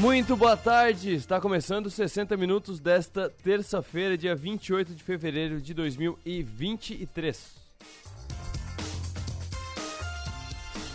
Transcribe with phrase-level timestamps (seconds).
[0.00, 7.50] Muito boa tarde, está começando 60 minutos desta terça-feira, dia 28 de fevereiro de 2023.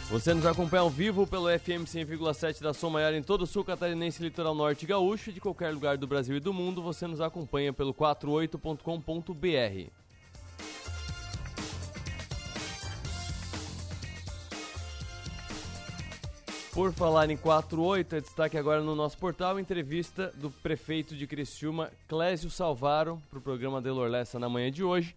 [0.10, 3.64] Você nos acompanha ao vivo pelo FM 100,7 da Som Maior em todo o sul
[3.64, 7.72] catarinense, litoral norte gaúcho, de qualquer lugar do Brasil e do mundo, você nos acompanha
[7.72, 10.05] pelo 48.com.br.
[16.76, 21.90] Por falar em 48, é destaque agora no nosso portal entrevista do prefeito de Criciúma,
[22.06, 25.16] Clésio Salvaro, para o programa Delor Lessa na manhã de hoje.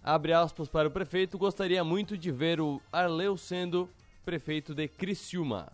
[0.00, 3.90] Abre aspas para o prefeito, gostaria muito de ver o Arleu sendo
[4.24, 5.72] prefeito de Criciúma.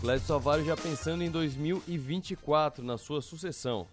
[0.00, 3.86] Clésio Salvaro já pensando em 2024 na sua sucessão.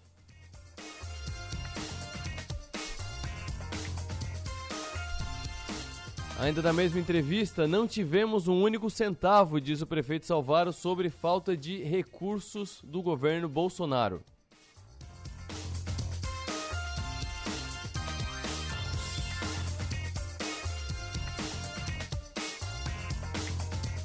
[6.44, 11.56] Ainda na mesma entrevista, não tivemos um único centavo, diz o prefeito Salvaro, sobre falta
[11.56, 14.22] de recursos do governo Bolsonaro.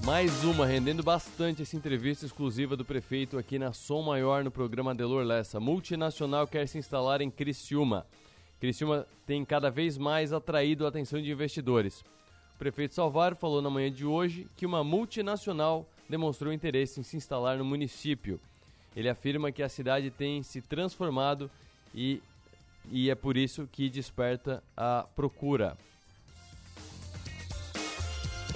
[0.05, 4.95] Mais uma, rendendo bastante essa entrevista exclusiva do prefeito aqui na Som Maior no programa
[4.95, 5.59] Delor Lessa.
[5.59, 8.07] Multinacional quer se instalar em Criciúma.
[8.61, 12.01] Criciúma tem cada vez mais atraído a atenção de investidores.
[12.59, 17.15] O prefeito Salvaro falou na manhã de hoje que uma multinacional demonstrou interesse em se
[17.15, 18.37] instalar no município.
[18.93, 21.49] Ele afirma que a cidade tem se transformado
[21.95, 22.21] e,
[22.91, 25.77] e é por isso que desperta a procura.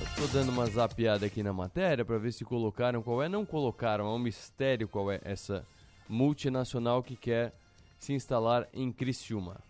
[0.03, 3.29] Estou dando uma zapiada aqui na matéria para ver se colocaram qual é.
[3.29, 5.65] Não colocaram, é um mistério qual é essa
[6.09, 7.53] multinacional que quer
[7.97, 9.61] se instalar em Criciúma.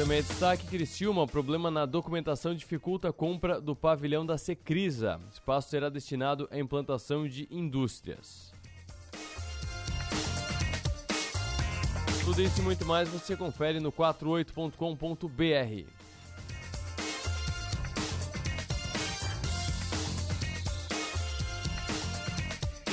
[0.00, 5.20] Também é destaque Criciúma, problema na documentação dificulta a compra do pavilhão da Secrisa.
[5.30, 8.50] Espaço será destinado à implantação de indústrias.
[12.24, 15.99] Tudo isso e muito mais você confere no 48.com.br.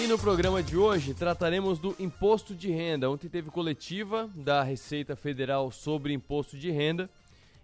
[0.07, 3.09] No programa de hoje trataremos do imposto de renda.
[3.09, 7.09] Ontem teve coletiva da Receita Federal sobre imposto de renda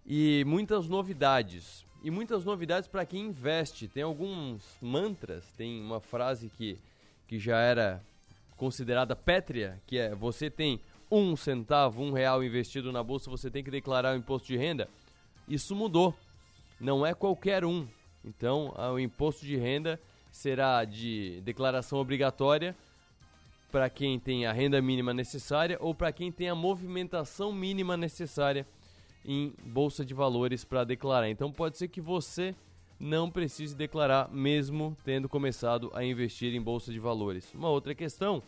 [0.06, 1.86] e muitas novidades.
[2.04, 3.88] E muitas novidades para quem investe.
[3.88, 6.78] Tem alguns mantras, tem uma frase que,
[7.30, 8.04] que já era
[8.58, 13.64] considerada pétrea, que é você tem um centavo, um real investido na bolsa, você tem
[13.64, 14.90] que declarar o imposto de renda.
[15.48, 16.14] Isso mudou.
[16.78, 17.88] Não é qualquer um.
[18.24, 19.98] Então, o imposto de renda
[20.34, 22.76] será de declaração obrigatória
[23.72, 28.68] para quem tem a renda mínima necessária ou para quem tem a movimentação mínima necessária
[29.24, 31.30] em bolsa de valores para declarar.
[31.30, 32.56] Então pode ser que você
[33.00, 37.54] não precise declarar mesmo tendo começado a investir em bolsa de valores.
[37.54, 38.42] Uma outra questão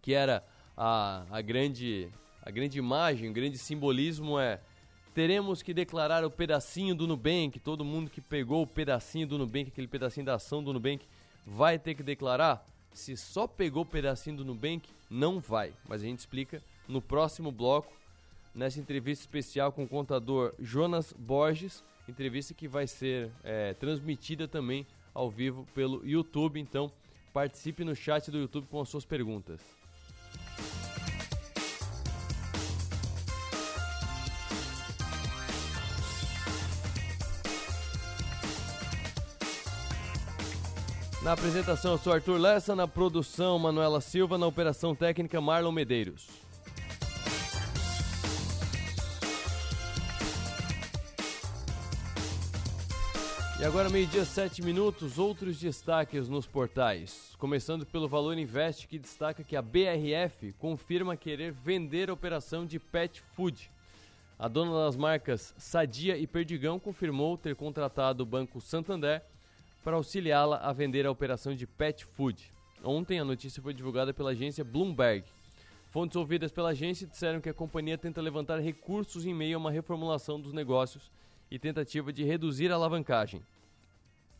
[0.00, 0.44] que era
[0.76, 2.08] a, a grande
[2.40, 4.60] a grande imagem, o grande simbolismo é
[5.14, 7.58] teremos que declarar o pedacinho do Nubank.
[7.58, 11.04] Todo mundo que pegou o pedacinho do Nubank, aquele pedacinho da ação do Nubank,
[11.46, 12.66] vai ter que declarar?
[12.92, 15.72] Se só pegou o pedacinho do Nubank, não vai.
[15.88, 17.92] Mas a gente explica no próximo bloco,
[18.54, 21.84] nessa entrevista especial com o contador Jonas Borges.
[22.08, 26.58] Entrevista que vai ser é, transmitida também ao vivo pelo YouTube.
[26.58, 26.90] Então,
[27.32, 29.79] participe no chat do YouTube com as suas perguntas.
[41.22, 46.26] Na apresentação, eu sou Arthur Lessa, na produção, Manuela Silva, na operação técnica, Marlon Medeiros.
[53.60, 57.34] E agora, meio-dia, sete minutos, outros destaques nos portais.
[57.36, 62.78] Começando pelo Valor Invest, que destaca que a BRF confirma querer vender a operação de
[62.78, 63.70] pet food.
[64.38, 69.22] A dona das marcas Sadia e Perdigão confirmou ter contratado o Banco Santander
[69.82, 72.52] para auxiliá-la a vender a operação de pet food.
[72.82, 75.24] Ontem a notícia foi divulgada pela agência Bloomberg.
[75.90, 79.70] Fontes ouvidas pela agência disseram que a companhia tenta levantar recursos em meio a uma
[79.70, 81.10] reformulação dos negócios
[81.50, 83.42] e tentativa de reduzir a alavancagem.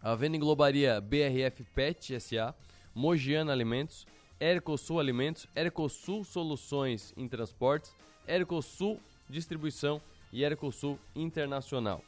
[0.01, 2.55] A venda englobaria BRF Pet SA,
[2.95, 4.07] Mogiana Alimentos,
[4.39, 7.95] Ercosul Alimentos, Ercosul Soluções em Transportes,
[8.27, 10.01] Ercosul Distribuição
[10.33, 12.03] e Ercosul Internacional.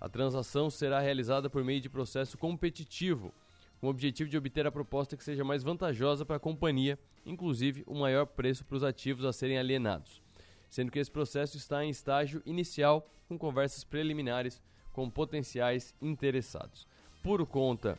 [0.00, 3.34] A transação será realizada por meio de processo competitivo,
[3.80, 7.84] com o objetivo de obter a proposta que seja mais vantajosa para a companhia, inclusive
[7.86, 10.22] o maior preço para os ativos a serem alienados.
[10.70, 14.62] sendo que esse processo está em estágio inicial com conversas preliminares
[14.92, 16.86] com potenciais interessados.
[17.24, 17.98] Por conta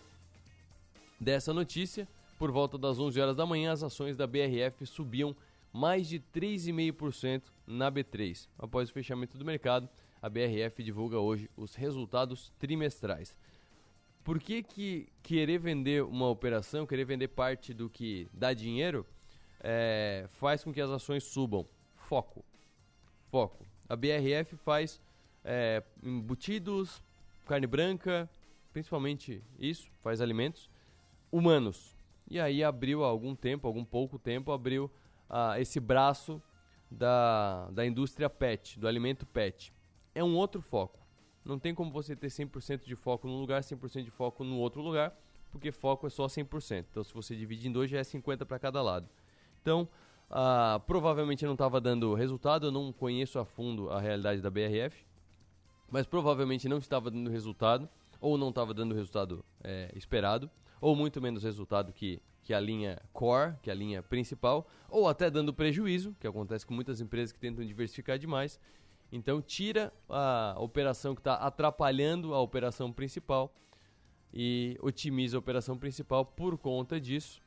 [1.19, 2.07] dessa notícia,
[2.39, 5.36] por volta das 11 horas da manhã, as ações da BRF subiam
[5.74, 8.47] mais de 3,5% na B3.
[8.57, 9.89] Após o fechamento do mercado,
[10.21, 13.35] a BRF divulga hoje os resultados trimestrais.
[14.23, 19.06] Por que, que querer vender uma operação, querer vender parte do que dá dinheiro,
[19.59, 21.68] é, faz com que as ações subam?
[21.95, 22.45] Foco.
[23.31, 23.65] Foco.
[23.89, 25.01] A BRF faz
[25.44, 27.03] é, embutidos,
[27.45, 28.29] carne branca,
[28.71, 30.69] principalmente isso, faz alimentos
[31.31, 31.97] humanos.
[32.29, 34.89] E aí abriu há algum tempo, algum pouco tempo, abriu
[35.29, 36.41] ah, esse braço
[36.89, 39.73] da, da indústria pet, do alimento pet.
[40.13, 40.99] É um outro foco.
[41.43, 44.81] Não tem como você ter 100% de foco num lugar, 100% de foco no outro
[44.81, 45.15] lugar,
[45.51, 46.85] porque foco é só 100%.
[46.91, 49.09] Então, se você divide em dois, já é 50% para cada lado.
[49.61, 49.87] Então,
[50.29, 55.05] ah, provavelmente não estava dando resultado, eu não conheço a fundo a realidade da BRF,
[55.89, 60.49] mas provavelmente não estava dando resultado, ou não estava dando o resultado é, esperado,
[60.79, 65.29] ou muito menos resultado que, que a linha core, que a linha principal, ou até
[65.29, 68.59] dando prejuízo, que acontece com muitas empresas que tentam diversificar demais,
[69.11, 73.53] então tira a operação que está atrapalhando a operação principal
[74.33, 76.25] e otimiza a operação principal.
[76.25, 77.41] Por conta disso,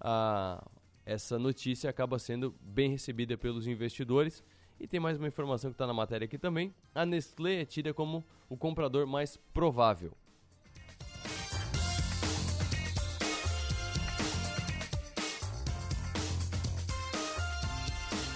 [0.00, 0.64] a,
[1.04, 4.44] essa notícia acaba sendo bem recebida pelos investidores.
[4.78, 6.74] E tem mais uma informação que está na matéria aqui também.
[6.94, 10.12] A Nestlé é tida como o comprador mais provável.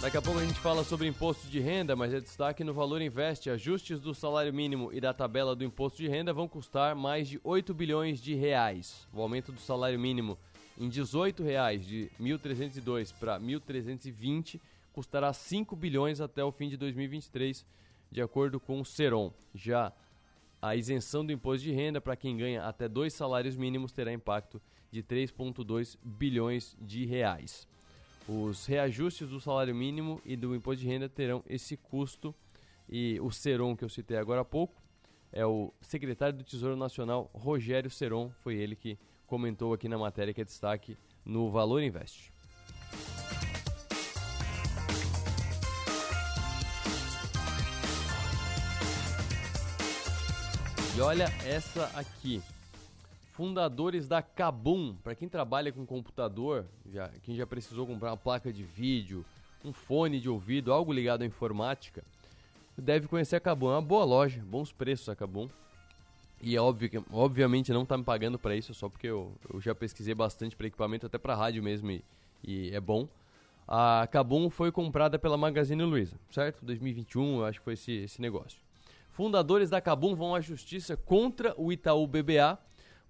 [0.05, 3.01] Daqui a pouco a gente fala sobre imposto de renda, mas é destaque no Valor
[3.01, 3.49] Investe.
[3.49, 7.41] Ajustes do salário mínimo e da tabela do imposto de renda vão custar mais de
[7.43, 9.09] 8 bilhões de reais.
[9.15, 10.37] O aumento do salário mínimo
[10.77, 14.61] em R$ 18,00 de 1.302 para 1.320
[14.93, 17.65] custará 5 bilhões até o fim de 2023,
[18.13, 19.33] de acordo com o Seron.
[19.55, 19.91] Já
[20.61, 24.61] a isenção do imposto de renda para quem ganha até dois salários mínimos terá impacto
[24.93, 27.67] de 3,2 bilhões de reais.
[28.27, 32.35] Os reajustes do salário mínimo e do imposto de renda terão esse custo.
[32.89, 34.85] E o Seron que eu citei agora há pouco
[35.35, 40.33] é o secretário do Tesouro Nacional Rogério Seron, foi ele que comentou aqui na matéria
[40.33, 42.33] que é destaque no Valor Invest.
[50.97, 52.41] E olha essa aqui
[53.35, 54.95] fundadores da Kabum.
[55.03, 59.25] Para quem trabalha com computador, já, quem já precisou comprar uma placa de vídeo,
[59.65, 62.03] um fone de ouvido, algo ligado à informática,
[62.79, 63.71] deve conhecer a Kabum.
[63.71, 65.49] É uma boa loja, bons preços a Kabum.
[66.41, 69.75] E é óbvio, obviamente não está me pagando para isso, só porque eu, eu já
[69.75, 72.05] pesquisei bastante para equipamento, até para rádio mesmo, e,
[72.47, 73.09] e, é bom.
[73.67, 76.65] A Kabum foi comprada pela Magazine Luiza, certo?
[76.65, 78.59] 2021, eu acho que foi esse, esse negócio.
[79.13, 82.59] Fundadores da Kabum vão à justiça contra o Itaú BBA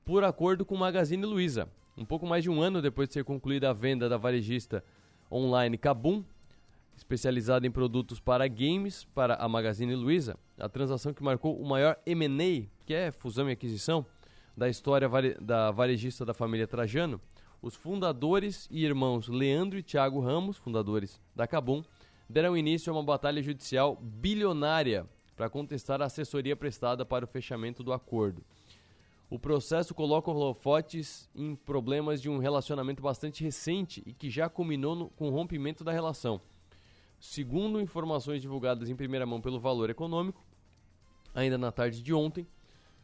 [0.04, 1.68] por acordo com o Magazine Luiza.
[1.96, 4.84] Um pouco mais de um ano depois de ser concluída a venda da varejista
[5.30, 6.22] online Kabum,
[6.96, 11.96] especializada em produtos para games, para a Magazine Luiza, a transação que marcou o maior
[12.04, 14.04] M&A, que é fusão e aquisição,
[14.56, 15.08] da história
[15.40, 17.20] da varejista da família Trajano,
[17.60, 21.82] os fundadores e irmãos Leandro e Tiago Ramos, fundadores da Kabum,
[22.28, 27.82] deram início a uma batalha judicial bilionária para contestar a assessoria prestada para o fechamento
[27.82, 28.44] do acordo.
[29.30, 34.94] O processo coloca holofotes em problemas de um relacionamento bastante recente e que já culminou
[34.94, 36.40] no, com o rompimento da relação.
[37.18, 40.44] Segundo informações divulgadas em primeira mão pelo Valor Econômico,
[41.34, 42.46] ainda na tarde de ontem,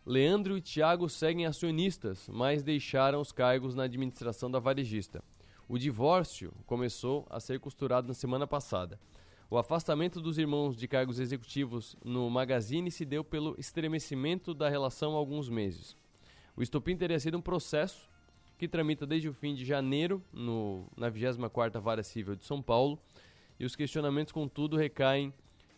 [0.05, 5.23] Leandro e Tiago seguem acionistas, mas deixaram os cargos na administração da varejista.
[5.69, 8.99] O divórcio começou a ser costurado na semana passada.
[9.49, 15.15] O afastamento dos irmãos de cargos executivos no Magazine se deu pelo estremecimento da relação
[15.15, 15.97] há alguns meses.
[16.57, 18.09] O estopim teria sido um processo
[18.59, 22.99] que tramita desde o fim de janeiro no, na 24ª Vara Civil de São Paulo
[23.59, 25.33] e os questionamentos, contudo, recaem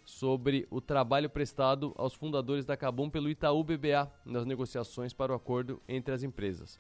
[0.04, 5.36] sobre o trabalho prestado aos fundadores da Cabum pelo Itaú BBA nas negociações para o
[5.36, 6.78] acordo entre as empresas.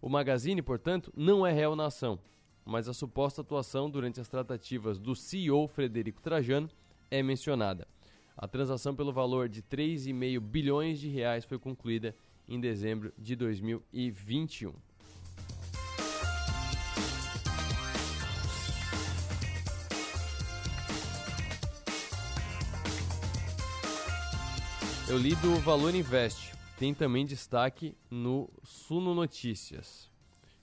[0.00, 2.18] O Magazine, portanto, não é réu na ação,
[2.64, 6.68] mas a suposta atuação durante as tratativas do CEO Frederico Trajano
[7.10, 7.86] é mencionada.
[8.36, 12.14] A transação pelo valor de 3,5 bilhões de reais foi concluída
[12.48, 14.72] em dezembro de 2021.
[25.06, 26.52] Eu li do Valor Invest.
[26.78, 30.10] Tem também destaque no Suno Notícias.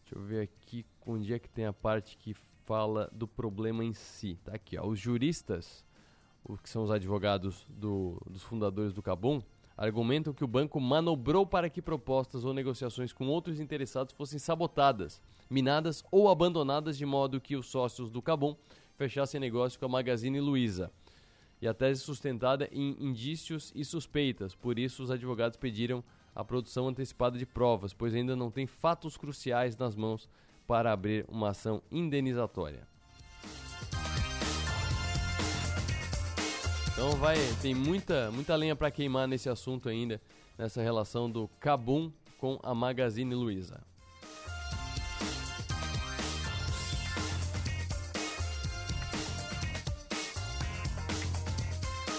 [0.02, 2.34] Deixa eu ver aqui onde é que tem a parte que
[2.66, 4.38] fala do problema em si.
[4.44, 4.86] Tá aqui, ó.
[4.86, 5.86] Os juristas
[6.62, 9.42] que são os advogados do, dos fundadores do Cabum,
[9.82, 15.20] argumentam que o banco manobrou para que propostas ou negociações com outros interessados fossem sabotadas,
[15.50, 18.56] minadas ou abandonadas de modo que os sócios do Cabum
[18.96, 20.92] fechassem negócio com a Magazine Luiza.
[21.60, 26.04] E a tese sustentada em indícios e suspeitas, por isso os advogados pediram
[26.36, 30.30] a produção antecipada de provas, pois ainda não tem fatos cruciais nas mãos
[30.68, 32.91] para abrir uma ação indenizatória.
[37.04, 40.22] Então vai, tem muita, muita lenha para queimar nesse assunto ainda,
[40.56, 43.82] nessa relação do Cabum com a Magazine Luiza.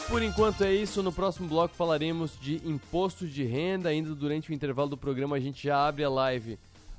[0.08, 1.00] Por enquanto é isso.
[1.00, 3.88] No próximo bloco falaremos de imposto de renda.
[3.88, 6.58] Ainda durante o intervalo do programa a gente já abre a live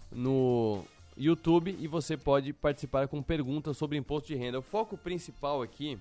[0.09, 0.85] no
[1.17, 4.59] YouTube e você pode participar com perguntas sobre imposto de renda.
[4.59, 5.99] O foco principal aqui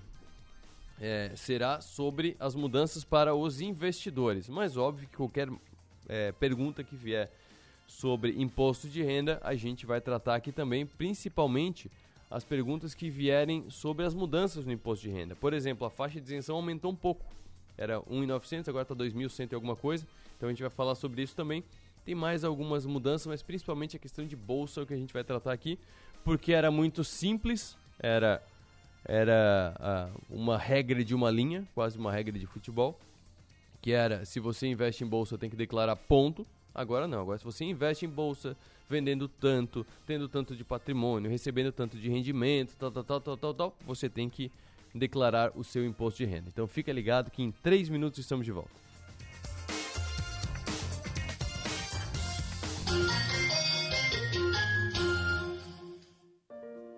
[0.99, 4.47] é, será sobre as mudanças para os investidores.
[4.49, 5.49] Mas óbvio que qualquer
[6.07, 7.31] é, pergunta que vier
[7.87, 11.91] sobre imposto de renda, a gente vai tratar aqui também, principalmente
[12.29, 15.35] as perguntas que vierem sobre as mudanças no imposto de renda.
[15.35, 17.23] Por exemplo, a faixa de isenção aumentou um pouco.
[17.77, 20.07] Era 1.900, agora está 2.100 e alguma coisa.
[20.35, 21.63] Então a gente vai falar sobre isso também.
[22.03, 25.13] Tem mais algumas mudanças, mas principalmente a questão de bolsa é o que a gente
[25.13, 25.79] vai tratar aqui,
[26.23, 28.43] porque era muito simples, era
[29.05, 29.75] era
[30.09, 32.99] uh, uma regra de uma linha, quase uma regra de futebol,
[33.81, 36.47] que era se você investe em bolsa tem que declarar ponto.
[36.73, 38.55] Agora não, agora se você investe em bolsa,
[38.89, 43.53] vendendo tanto, tendo tanto de patrimônio, recebendo tanto de rendimento, tal, tal, tal, tal, tal,
[43.53, 44.51] tal você tem que
[44.93, 46.49] declarar o seu imposto de renda.
[46.49, 48.71] Então fica ligado que em 3 minutos estamos de volta.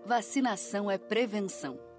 [0.06, 1.80] Vacinação é prevenção.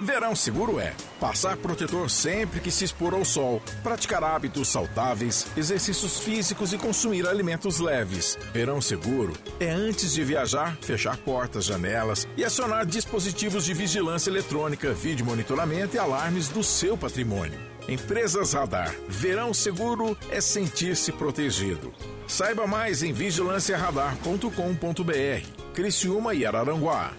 [0.00, 6.18] Verão seguro é passar protetor sempre que se expor ao sol, praticar hábitos saudáveis, exercícios
[6.18, 8.38] físicos e consumir alimentos leves.
[8.52, 14.92] Verão seguro é antes de viajar, fechar portas, janelas e acionar dispositivos de vigilância eletrônica,
[14.92, 17.58] vídeo monitoramento e alarmes do seu patrimônio.
[17.88, 18.94] Empresas Radar.
[19.08, 21.94] Verão seguro é sentir-se protegido.
[22.26, 25.72] Saiba mais em vigilanciaradar.com.br.
[25.72, 27.12] Criciúma e Araranguá.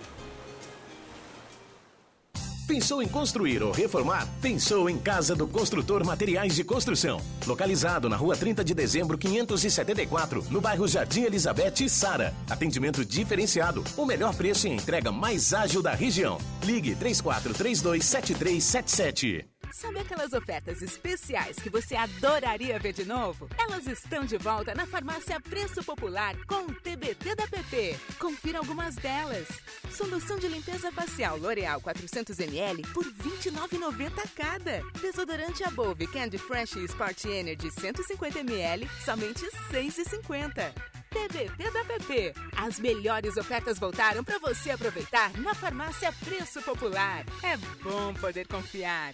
[2.67, 4.27] Pensou em construir ou reformar?
[4.41, 7.21] Pensou em Casa do Construtor Materiais de Construção.
[7.45, 12.33] Localizado na rua 30 de dezembro, 574, no bairro Jardim Elizabeth e Sara.
[12.49, 16.39] Atendimento diferenciado, o melhor preço e entrega mais ágil da região.
[16.65, 19.56] Ligue 3432 7377.
[19.71, 23.49] Sabe aquelas ofertas especiais que você adoraria ver de novo?
[23.57, 27.95] Elas estão de volta na farmácia Preço Popular com o TBT da PP.
[28.19, 29.47] Confira algumas delas.
[29.91, 34.81] Solução de limpeza facial L'Oreal 400ml por R$ 29,90 cada.
[35.01, 40.73] Desodorante Above Candy Fresh Sport Energy 150ml, somente R$ 6,50.
[41.09, 42.33] TBT da PP.
[42.55, 47.25] As melhores ofertas voltaram para você aproveitar na farmácia Preço Popular.
[47.41, 49.13] É bom poder confiar.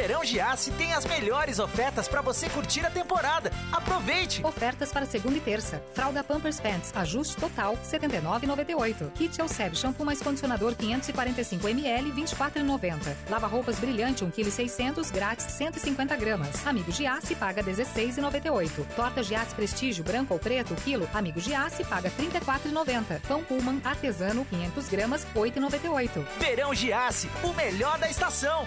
[0.00, 3.52] Verão Giasse tem as melhores ofertas para você curtir a temporada.
[3.70, 4.42] Aproveite!
[4.42, 5.82] Ofertas para segunda e terça.
[5.92, 9.12] Fralda Pampers Pants, ajuste total, R$ 79,98.
[9.12, 13.14] Kit Elseb, shampoo mais condicionador 545ml, R$ 24,90.
[13.28, 16.66] Lava roupas brilhante, 1,6 kg, grátis, 150 gramas.
[16.66, 18.86] Amigo Giasse, paga R$ 16,98.
[18.96, 23.20] Torta Giasse Prestígio, branco ou preto, quilo, Amigo Giasse, paga R$ 34,90.
[23.28, 26.24] Pão Pullman, artesano, 500 gramas, R$ 8,98.
[26.38, 28.66] Verão Giasse, o melhor da estação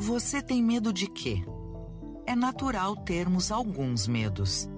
[0.00, 1.44] Você tem medo de quê?
[2.24, 4.70] É natural termos alguns medos.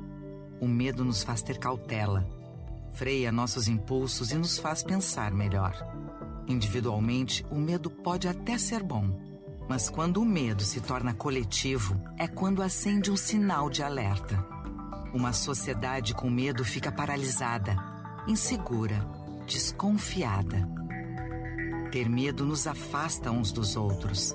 [0.58, 2.26] O medo nos faz ter cautela,
[2.92, 5.76] freia nossos impulsos e nos faz pensar melhor.
[6.48, 9.20] Individualmente, o medo pode até ser bom,
[9.68, 14.42] mas quando o medo se torna coletivo, é quando acende um sinal de alerta.
[15.12, 17.76] Uma sociedade com medo fica paralisada,
[18.26, 19.06] insegura,
[19.46, 20.66] desconfiada.
[21.92, 24.34] Ter medo nos afasta uns dos outros.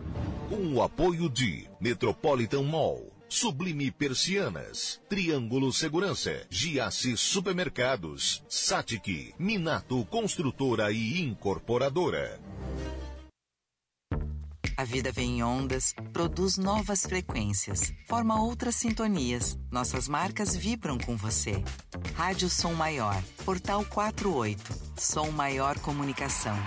[0.51, 10.91] Com o apoio de Metropolitan Mall, Sublime Persianas, Triângulo Segurança, Giasse Supermercados, Satic, Minato Construtora
[10.91, 12.37] e Incorporadora.
[14.75, 19.57] A vida vem em ondas, produz novas frequências, forma outras sintonias.
[19.71, 21.63] Nossas marcas vibram com você.
[22.13, 26.57] Rádio Som Maior, Portal 48, Som Maior Comunicação.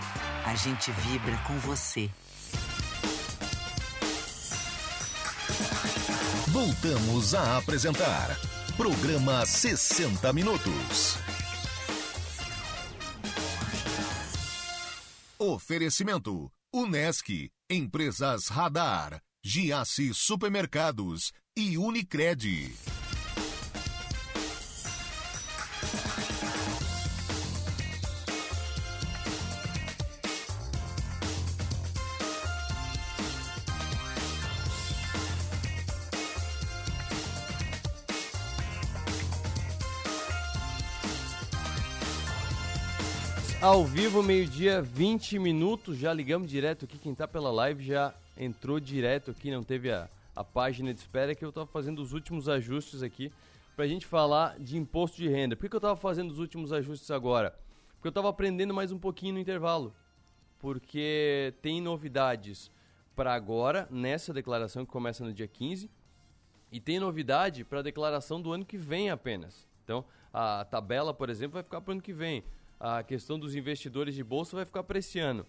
[0.42, 2.08] A gente vibra com você.
[6.54, 8.38] Voltamos a apresentar
[8.76, 11.18] Programa 60 Minutos.
[15.36, 22.72] Oferecimento: Unesc, Empresas Radar, Giasse Supermercados e Unicred.
[43.64, 45.96] Ao vivo, meio-dia, 20 minutos.
[45.96, 46.98] Já ligamos direto aqui.
[46.98, 51.34] Quem tá pela live já entrou direto aqui, não teve a, a página de espera,
[51.34, 53.32] que eu tava fazendo os últimos ajustes aqui
[53.74, 55.56] pra gente falar de imposto de renda.
[55.56, 57.58] Por que, que eu tava fazendo os últimos ajustes agora?
[57.94, 59.94] Porque eu tava aprendendo mais um pouquinho no intervalo.
[60.58, 62.70] Porque tem novidades
[63.16, 65.90] para agora, nessa declaração que começa no dia 15,
[66.70, 69.66] e tem novidade para a declaração do ano que vem apenas.
[69.82, 72.44] Então, a tabela, por exemplo, vai ficar para o ano que vem
[72.84, 75.46] a questão dos investidores de bolsa vai ficar para esse ano.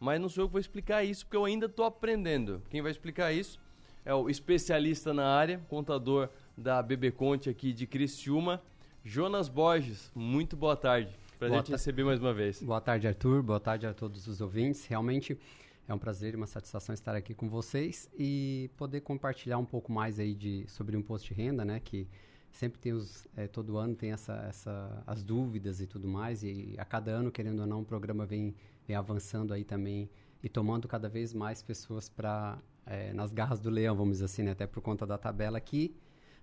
[0.00, 2.60] Mas não sou eu que vou explicar isso, porque eu ainda estou aprendendo.
[2.68, 3.60] Quem vai explicar isso
[4.04, 8.60] é o especialista na área, contador da BB Conte aqui de Criciúma,
[9.04, 10.10] Jonas Borges.
[10.12, 11.16] Muito boa tarde.
[11.38, 12.60] Prazer boa te receber mais uma vez.
[12.60, 13.44] Boa tarde, Arthur.
[13.44, 14.84] Boa tarde a todos os ouvintes.
[14.84, 15.38] Realmente
[15.86, 19.92] é um prazer e uma satisfação estar aqui com vocês e poder compartilhar um pouco
[19.92, 21.78] mais aí de, sobre o imposto de renda, né?
[21.78, 22.08] Que
[22.52, 26.74] sempre tem os, é, todo ano tem essa, essa, as dúvidas e tudo mais, e
[26.78, 28.54] a cada ano, querendo ou não, o programa vem,
[28.86, 30.08] vem avançando aí também
[30.42, 34.42] e tomando cada vez mais pessoas para é, nas garras do leão, vamos dizer assim,
[34.42, 34.52] né?
[34.52, 35.94] até por conta da tabela aqui,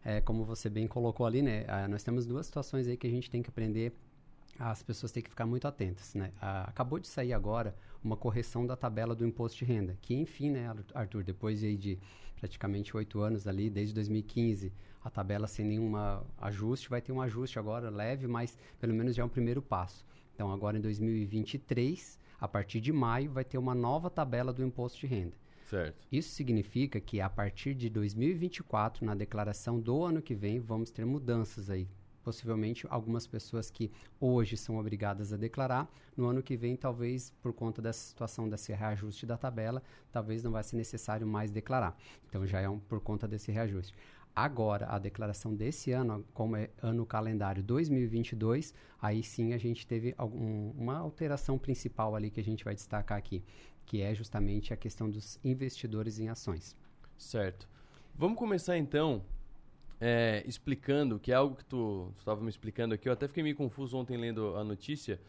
[0.04, 1.65] é, como você bem colocou ali, né?
[1.67, 3.93] Ah, nós temos duas situações aí que a gente tem que aprender
[4.58, 6.32] as pessoas têm que ficar muito atentas, né?
[6.41, 10.50] Ah, acabou de sair agora uma correção da tabela do imposto de renda, que enfim,
[10.52, 12.00] né, Arthur, depois de, de
[12.36, 14.72] praticamente oito anos ali, desde 2015,
[15.04, 15.94] a tabela sem nenhum
[16.38, 20.06] ajuste, vai ter um ajuste agora leve, mas pelo menos já é um primeiro passo.
[20.34, 25.00] Então agora em 2023, a partir de maio, vai ter uma nova tabela do imposto
[25.00, 25.36] de renda.
[25.70, 26.08] Certo.
[26.12, 31.06] Isso significa que a partir de 2024, na declaração do ano que vem, vamos ter
[31.06, 31.88] mudanças aí
[32.24, 37.54] possivelmente algumas pessoas que hoje são obrigadas a declarar, no ano que vem, talvez por
[37.54, 39.82] conta dessa situação desse reajuste da tabela,
[40.12, 41.98] talvez não vai ser necessário mais declarar.
[42.28, 43.96] Então já é um, por conta desse reajuste.
[44.41, 50.15] Agora, a declaração desse ano, como é ano calendário 2022, aí sim a gente teve
[50.17, 53.43] algum, uma alteração principal ali que a gente vai destacar aqui,
[53.86, 56.73] que é justamente a questão dos investidores em ações.
[57.17, 57.67] Certo.
[58.15, 59.21] Vamos começar então
[59.99, 63.58] é, explicando, que é algo que tu estava me explicando aqui, eu até fiquei meio
[63.58, 65.19] confuso ontem lendo a notícia,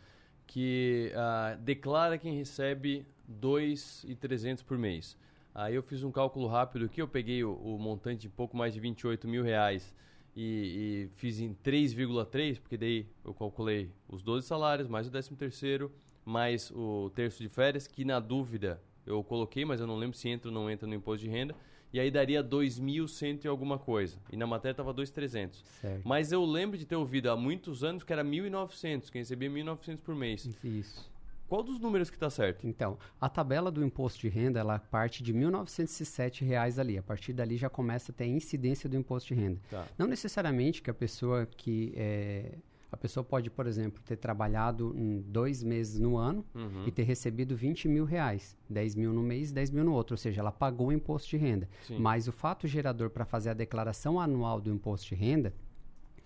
[0.47, 5.19] que uh, declara quem recebe 2,300 por mês.
[5.55, 8.73] Aí eu fiz um cálculo rápido aqui, eu peguei o, o montante de pouco mais
[8.73, 9.95] de 28 mil reais
[10.37, 15.35] e, e fiz em 3,3, porque daí eu calculei os 12 salários, mais o 13
[15.37, 15.93] terceiro,
[16.25, 20.29] mais o terço de férias, que na dúvida eu coloquei, mas eu não lembro se
[20.29, 21.55] entra ou não entra no imposto de renda.
[21.93, 24.17] e aí daria 2.100 e alguma coisa.
[24.31, 25.65] E na matéria estava 2.300.
[25.65, 26.03] Certo.
[26.07, 30.01] Mas eu lembro de ter ouvido há muitos anos que era 1.900, quem recebia 1.900
[30.01, 30.49] por mês.
[30.63, 31.10] Isso.
[31.51, 32.65] Qual dos números que está certo?
[32.67, 36.97] Então, a tabela do imposto de renda, ela parte de 1.907 reais ali.
[36.97, 39.61] A partir dali já começa a ter a incidência do imposto de renda.
[39.69, 39.85] Tá.
[39.99, 42.55] Não necessariamente que a pessoa que é,
[42.93, 44.95] a pessoa pode, por exemplo, ter trabalhado
[45.27, 46.85] dois meses no ano Uhum.
[46.87, 48.57] e ter recebido 20 mil reais.
[48.69, 50.15] 10 mil no mês, 10 mil no outro.
[50.15, 51.69] Ou seja, ela pagou o imposto de renda.
[51.85, 51.99] Sim.
[51.99, 55.53] Mas o fato gerador para fazer a declaração anual do imposto de renda,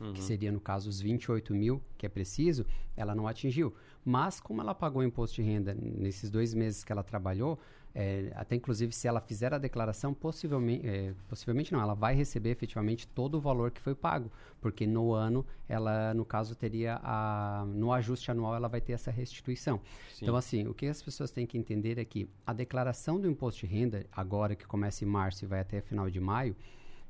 [0.01, 0.13] Uhum.
[0.13, 3.73] que seria no caso os 28 mil que é preciso, ela não atingiu.
[4.05, 7.59] Mas como ela pagou o imposto de renda nesses dois meses que ela trabalhou,
[7.95, 12.51] é, até inclusive se ela fizer a declaração, possivelmente, é, possivelmente não, ela vai receber
[12.51, 14.31] efetivamente todo o valor que foi pago,
[14.61, 19.13] porque no ano ela, no caso, teria a, no ajuste anual ela vai ter essa
[19.13, 19.81] restituição.
[20.11, 20.25] Sim.
[20.25, 23.61] Então assim, o que as pessoas têm que entender é que a declaração do imposto
[23.61, 26.57] de renda, agora que começa em março e vai até final de maio,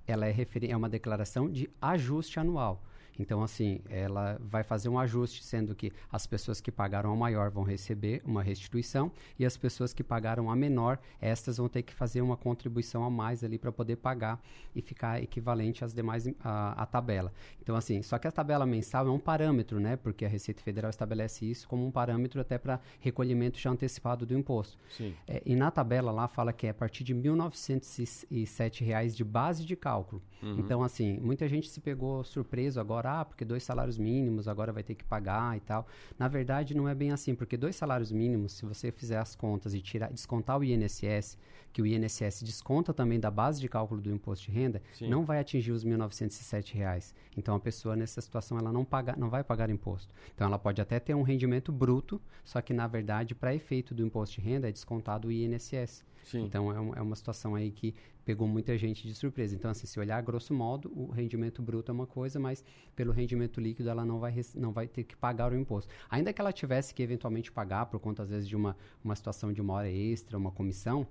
[0.06, 0.34] ela é,
[0.68, 2.82] é uma declaração de ajuste anual.
[3.18, 7.50] Então, assim, ela vai fazer um ajuste, sendo que as pessoas que pagaram a maior
[7.50, 11.94] vão receber uma restituição e as pessoas que pagaram a menor, estas vão ter que
[11.94, 14.40] fazer uma contribuição a mais ali para poder pagar
[14.74, 17.32] e ficar equivalente às demais a, a tabela.
[17.62, 19.96] Então, assim, só que a tabela mensal é um parâmetro, né?
[19.96, 24.34] Porque a Receita Federal estabelece isso como um parâmetro até para recolhimento já antecipado do
[24.36, 24.78] imposto.
[24.90, 25.14] Sim.
[25.26, 29.64] É, e na tabela lá fala que é a partir de 1.907 reais de base
[29.64, 30.22] de cálculo.
[30.42, 30.58] Uhum.
[30.58, 34.82] Então, assim, muita gente se pegou surpreso agora, ah, porque dois salários mínimos agora vai
[34.82, 35.86] ter que pagar e tal.
[36.18, 39.74] Na verdade, não é bem assim, porque dois salários mínimos, se você fizer as contas
[39.74, 41.38] e tirar, descontar o INSS,
[41.72, 45.08] que o INSS desconta também da base de cálculo do imposto de renda, Sim.
[45.08, 47.14] não vai atingir os 1.907 reais.
[47.36, 50.12] Então, a pessoa nessa situação ela não, paga, não vai pagar imposto.
[50.34, 54.04] Então, ela pode até ter um rendimento bruto, só que, na verdade, para efeito do
[54.06, 56.04] imposto de renda, é descontado o INSS.
[56.24, 56.44] Sim.
[56.44, 59.54] Então, é, um- é uma situação aí que pegou muita gente de surpresa.
[59.54, 62.64] Então, assim, se olhar grosso modo, o rendimento bruto é uma coisa, mas
[62.96, 65.92] pelo rendimento líquido ela não vai, não vai ter que pagar o imposto.
[66.08, 69.52] Ainda que ela tivesse que eventualmente pagar por conta, às vezes, de uma, uma situação
[69.52, 71.06] de uma hora extra, uma comissão,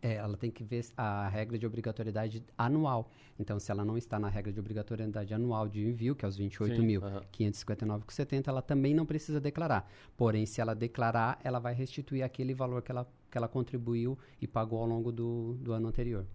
[0.00, 3.10] é, ela tem que ver a regra de obrigatoriedade anual.
[3.38, 6.36] Então, se ela não está na regra de obrigatoriedade anual de envio, que é os
[6.36, 9.90] Sim, 28.559,70, ela também não precisa declarar.
[10.16, 14.46] Porém, se ela declarar, ela vai restituir aquele valor que ela, que ela contribuiu e
[14.46, 16.26] pagou ao longo do, do ano anterior.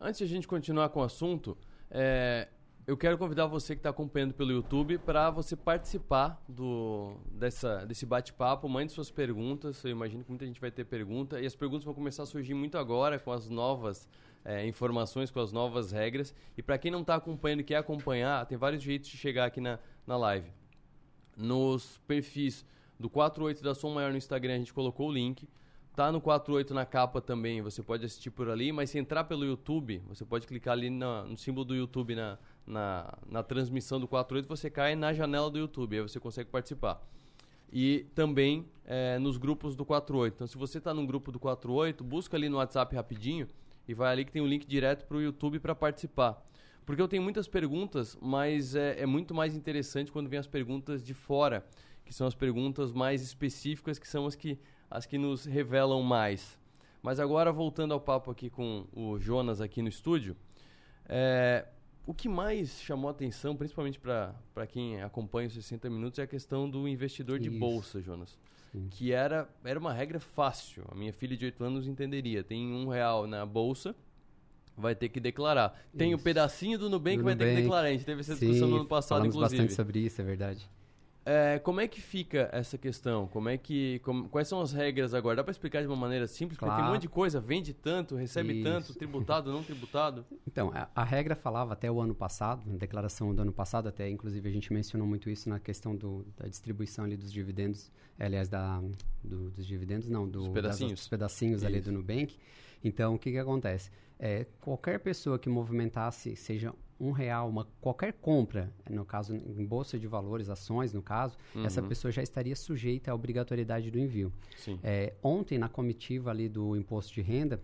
[0.00, 1.56] Antes de a gente continuar com o assunto,
[1.90, 2.48] é,
[2.86, 8.04] eu quero convidar você que está acompanhando pelo YouTube para você participar do, dessa, desse
[8.04, 8.68] bate-papo.
[8.68, 9.82] Mande suas perguntas.
[9.82, 11.40] Eu imagino que muita gente vai ter pergunta.
[11.40, 14.06] E as perguntas vão começar a surgir muito agora com as novas
[14.44, 16.34] é, informações, com as novas regras.
[16.58, 19.60] E para quem não está acompanhando e quer acompanhar, tem vários jeitos de chegar aqui
[19.60, 20.50] na, na live.
[21.36, 22.64] Nos perfis
[23.00, 25.48] do 48 da Som Maior no Instagram, a gente colocou o link.
[25.96, 29.46] Tá no 48 na capa também, você pode assistir por ali, mas se entrar pelo
[29.46, 34.46] YouTube, você pode clicar ali no símbolo do YouTube na, na, na transmissão do 48,
[34.46, 37.02] você cai na janela do YouTube, aí você consegue participar.
[37.72, 40.34] E também é, nos grupos do 48.
[40.34, 43.48] Então, se você está num grupo do 48, busca ali no WhatsApp rapidinho
[43.88, 46.46] e vai ali que tem um link direto para o YouTube para participar.
[46.84, 51.02] Porque eu tenho muitas perguntas, mas é, é muito mais interessante quando vem as perguntas
[51.02, 51.64] de fora,
[52.04, 54.58] que são as perguntas mais específicas, que são as que,
[54.90, 56.58] as que nos revelam mais.
[57.02, 60.36] Mas agora, voltando ao papo aqui com o Jonas aqui no estúdio,
[61.08, 61.66] é,
[62.06, 66.68] o que mais chamou atenção, principalmente para quem acompanha os 60 Minutos, é a questão
[66.68, 67.58] do investidor de Isso.
[67.58, 68.38] bolsa, Jonas.
[68.72, 68.88] Sim.
[68.90, 70.84] Que era, era uma regra fácil.
[70.90, 72.42] A minha filha de 8 anos entenderia.
[72.42, 73.94] Tem um real na bolsa,
[74.76, 75.80] vai ter que declarar.
[75.96, 76.24] Tem o Isso.
[76.24, 77.62] pedacinho do Nubank Do que vai ter que Nubank.
[77.62, 77.88] declarar.
[77.88, 79.62] A gente teve essa discussão Sim, no ano passado, falamos inclusive.
[79.62, 80.68] bastante sobre isso, é verdade.
[81.28, 83.26] É, como é que fica essa questão?
[83.26, 85.34] Como é que, como- quais são as regras agora?
[85.34, 86.56] Dá para explicar de uma maneira simples?
[86.56, 86.92] Porque tem um Claro.
[86.94, 88.62] monte de coisa, vende tanto, recebe Isso.
[88.62, 90.24] tanto, tributado, não tributado.
[90.46, 94.08] Então, a, a regra falava até o ano passado, na declaração do ano passado, até
[94.08, 98.24] inclusive a gente mencionou muito isso na questão do, da distribuição ali dos dividendos, eh,
[98.26, 98.80] aliás, da,
[99.24, 100.92] do- dos dividendos, não, do, Dos das- pedacinhos.
[101.00, 102.36] dos pedacinhos ali do Nubank.
[102.84, 103.90] Então, o que que acontece?
[104.18, 109.98] É, qualquer pessoa que movimentasse, seja um real, uma, qualquer compra, no caso, em bolsa
[109.98, 111.88] de valores, ações, no caso, essa Uhum.
[111.88, 114.32] pessoa já estaria sujeita à obrigatoriedade do envio.
[114.82, 117.60] É, ontem, na comitiva ali do imposto de renda,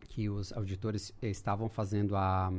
[0.00, 2.52] que os auditores estavam fazendo a,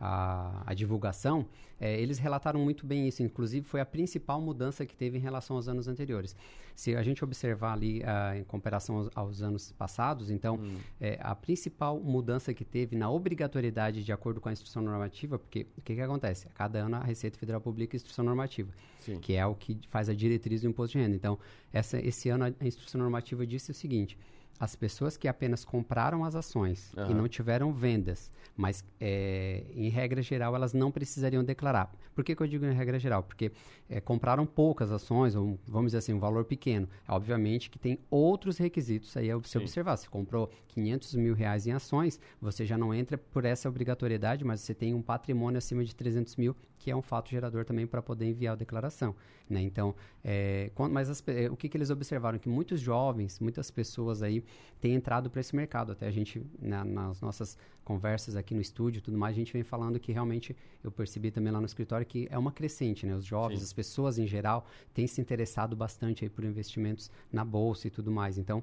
[0.00, 1.46] a, a divulgação,
[1.80, 3.22] eh, eles relataram muito bem isso.
[3.22, 6.36] Inclusive, foi a principal mudança que teve em relação aos anos anteriores.
[6.74, 10.78] Se a gente observar ali ah, em comparação aos, aos anos passados, então, Hum.
[11.00, 15.66] eh, a principal mudança que teve na obrigatoriedade de acordo com a instrução normativa, porque
[15.76, 16.46] o que, que acontece?
[16.46, 19.18] A cada ano a Receita Federal publica a instrução normativa, Sim.
[19.18, 21.16] que é o que faz a diretriz do imposto de renda.
[21.16, 21.38] Então,
[21.72, 24.16] essa, esse ano a, a instrução normativa disse o seguinte:
[24.58, 27.14] as pessoas que apenas compraram as ações e Aham.
[27.14, 31.92] não tiveram vendas, mas é, em regra geral elas não precisariam declarar.
[32.14, 33.22] Por que, que eu digo em regra geral?
[33.22, 33.52] Porque
[33.88, 36.88] é, compraram poucas ações, ou vamos dizer assim, um valor pequeno.
[37.06, 39.96] Obviamente que tem outros requisitos aí a você observar.
[39.96, 44.60] Se comprou 500 mil reais em ações, você já não entra por essa obrigatoriedade, mas
[44.60, 48.00] você tem um patrimônio acima de 300 mil, que é um fato gerador também para
[48.00, 49.14] poder enviar a declaração.
[49.48, 49.62] Né?
[49.62, 52.38] Então, é, quan- mas as pe- o que, que eles observaram?
[52.38, 54.44] Que muitos jovens, muitas pessoas aí
[54.80, 55.92] têm entrado para esse mercado.
[55.92, 59.52] Até a gente, na- nas nossas conversas aqui no estúdio e tudo mais, a gente
[59.52, 63.14] vem falando que realmente, eu percebi também lá no escritório, que é uma crescente, né?
[63.16, 63.64] Os jovens, Sim.
[63.64, 68.10] as pessoas em geral, têm se interessado bastante aí por investimentos na bolsa e tudo
[68.10, 68.36] mais.
[68.38, 68.62] Então,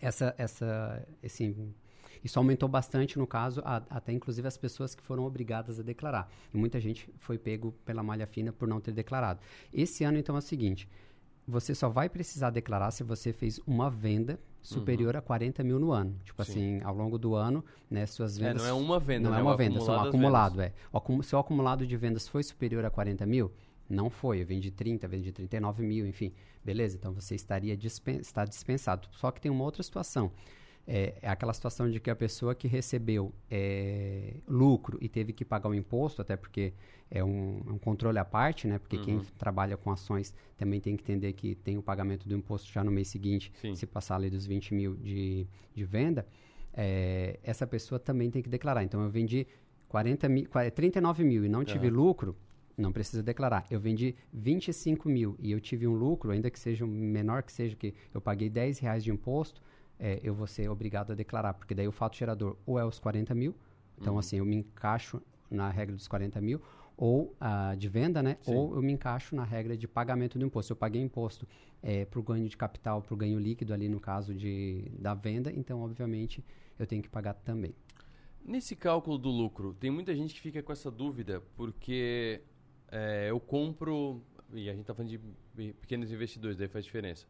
[0.00, 1.54] essa, essa, esse,
[2.26, 6.30] isso aumentou bastante no caso, a- até inclusive as pessoas que foram obrigadas a declarar.
[6.52, 9.40] E muita gente foi pego pela malha fina por não ter declarado.
[9.72, 10.88] Esse ano, então, é o seguinte:
[11.46, 15.92] você só vai precisar declarar se você fez uma venda superior a 40 mil no
[15.92, 16.18] ano.
[16.24, 16.46] Tipo Uhum.
[16.46, 16.52] Sim.
[16.76, 18.62] assim, ao longo do ano, né, suas É, vendas...
[18.62, 19.40] não é uma venda, Não né?
[19.40, 20.72] é O uma venda, só um acumulado é.
[20.92, 23.52] O acumu- seu acumulado de vendas foi superior a 40 mil?
[23.88, 24.42] Não foi.
[24.42, 26.32] Eu vendi 30, vendi 39 mil, enfim.
[26.64, 29.06] Beleza, então você estaria dispen está dispensado.
[29.12, 30.32] Só que tem uma outra situação.
[30.88, 35.44] É, é aquela situação de que a pessoa que recebeu é, lucro e teve que
[35.44, 36.72] pagar o imposto, até porque
[37.10, 38.78] é um, é um controle à parte, né?
[38.78, 39.24] Porque quem Uhum.
[39.36, 42.90] trabalha com ações também tem que entender que tem o pagamento do imposto já no
[42.92, 43.74] mês seguinte, Sim.
[43.74, 46.24] se passar ali dos 20 mil de, de venda.
[46.78, 48.84] é, essa pessoa também tem que declarar.
[48.84, 49.46] Então, eu vendi
[49.88, 52.36] 40 mil, qua- 39 mil e não tive lucro,
[52.76, 53.64] não precisa declarar.
[53.70, 57.74] Eu vendi 25 mil e eu tive um lucro, ainda que seja menor que seja,
[57.74, 59.62] que eu paguei 10 reais de imposto,
[59.98, 62.98] é, eu vou ser obrigado a declarar, porque daí o fato gerador ou é os
[62.98, 63.54] 40 mil,
[64.00, 64.18] então Uhum.
[64.18, 66.60] assim, eu me encaixo na regra dos 40 mil,
[66.96, 68.38] ou ah, de venda, né?
[68.40, 68.52] Sim.
[68.54, 70.72] Ou eu me encaixo na regra de pagamento do imposto.
[70.72, 71.46] Eu paguei imposto
[72.10, 75.52] para o ganho de capital, para o ganho líquido ali no caso de, da venda,
[75.52, 76.44] então, obviamente,
[76.78, 77.74] eu tenho que pagar também.
[78.44, 82.40] Nesse cálculo do lucro, tem muita gente que fica com essa dúvida, porque
[82.88, 85.18] é, eu compro, e a gente está falando de
[85.54, 87.26] pe- pequenos investidores, daí faz diferença.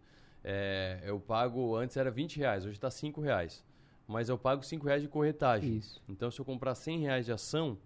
[0.49, 3.65] É, eu pago, antes era 20 reais, hoje está 5 reais.
[4.07, 5.77] Mas eu pago 5 reais de corretagem.
[5.77, 6.01] Isso.
[6.09, 7.77] Então, se eu comprar 100 reais de ação,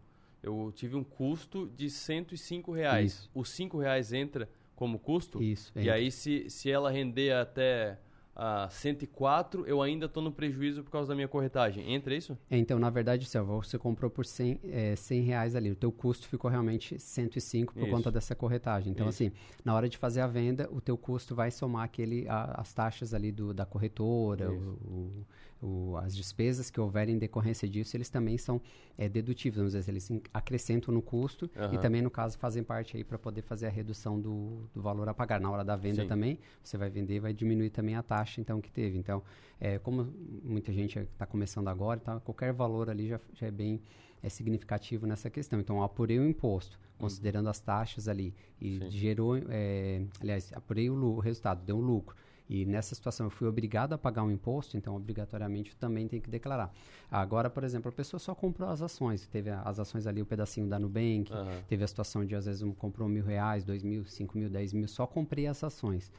[0.42, 3.12] eu tive um custo de 105 reais.
[3.12, 3.30] Isso.
[3.34, 4.46] Os 5 reais entra
[4.76, 5.42] como custo?
[5.42, 5.72] Isso.
[5.74, 5.94] E entra.
[5.94, 7.98] aí, se, se ela render até
[8.42, 11.92] a 104, eu ainda estou no prejuízo por causa da minha corretagem.
[11.92, 12.38] Entra isso?
[12.50, 15.70] É, Então, na verdade, Selva, você comprou por 100, é, 100 reais ali.
[15.70, 17.90] O teu custo ficou realmente 105 por Isso.
[17.90, 18.92] conta dessa corretagem.
[18.92, 19.22] Então, Isso.
[19.24, 22.72] assim, na hora de fazer a venda, o teu custo vai somar aquele, a- as
[22.72, 25.26] taxas ali do, da corretora, o- o-
[25.62, 28.60] o- as despesas que houverem em decorrência disso, eles também são
[28.96, 29.56] é, dedutíveis.
[29.58, 31.78] Vamos dizer, eles in- acrescentam no custo e Aham.
[31.78, 35.14] também, no caso, fazem parte aí para poder fazer a redução do, do valor a
[35.14, 35.40] pagar.
[35.40, 36.08] Na hora da venda Sim.
[36.08, 38.98] também, você vai vender e vai diminuir também a taxa então que teve.
[38.98, 39.22] Então,
[39.60, 40.04] é, como
[40.42, 43.80] muita gente está começando agora, e tal, qualquer valor ali já, já é bem
[44.22, 45.60] é, significativo nessa questão.
[45.60, 48.90] Então, eu apurei o imposto, considerando as taxas ali, e Sim.
[48.90, 52.14] gerou, é, aliás, apurei o, o resultado, deu um lucro.
[52.50, 56.28] E nessa situação eu fui obrigado a pagar um imposto, então obrigatoriamente também tenho que
[56.28, 56.74] declarar.
[57.08, 60.66] Agora, por exemplo, a pessoa só comprou as ações, teve as ações ali, o pedacinho
[60.66, 61.62] da Nubank, Aham.
[61.68, 64.72] teve a situação de às vezes um comprou mil reais, dois mil, cinco mil, dez
[64.72, 66.10] mil, só comprei as ações.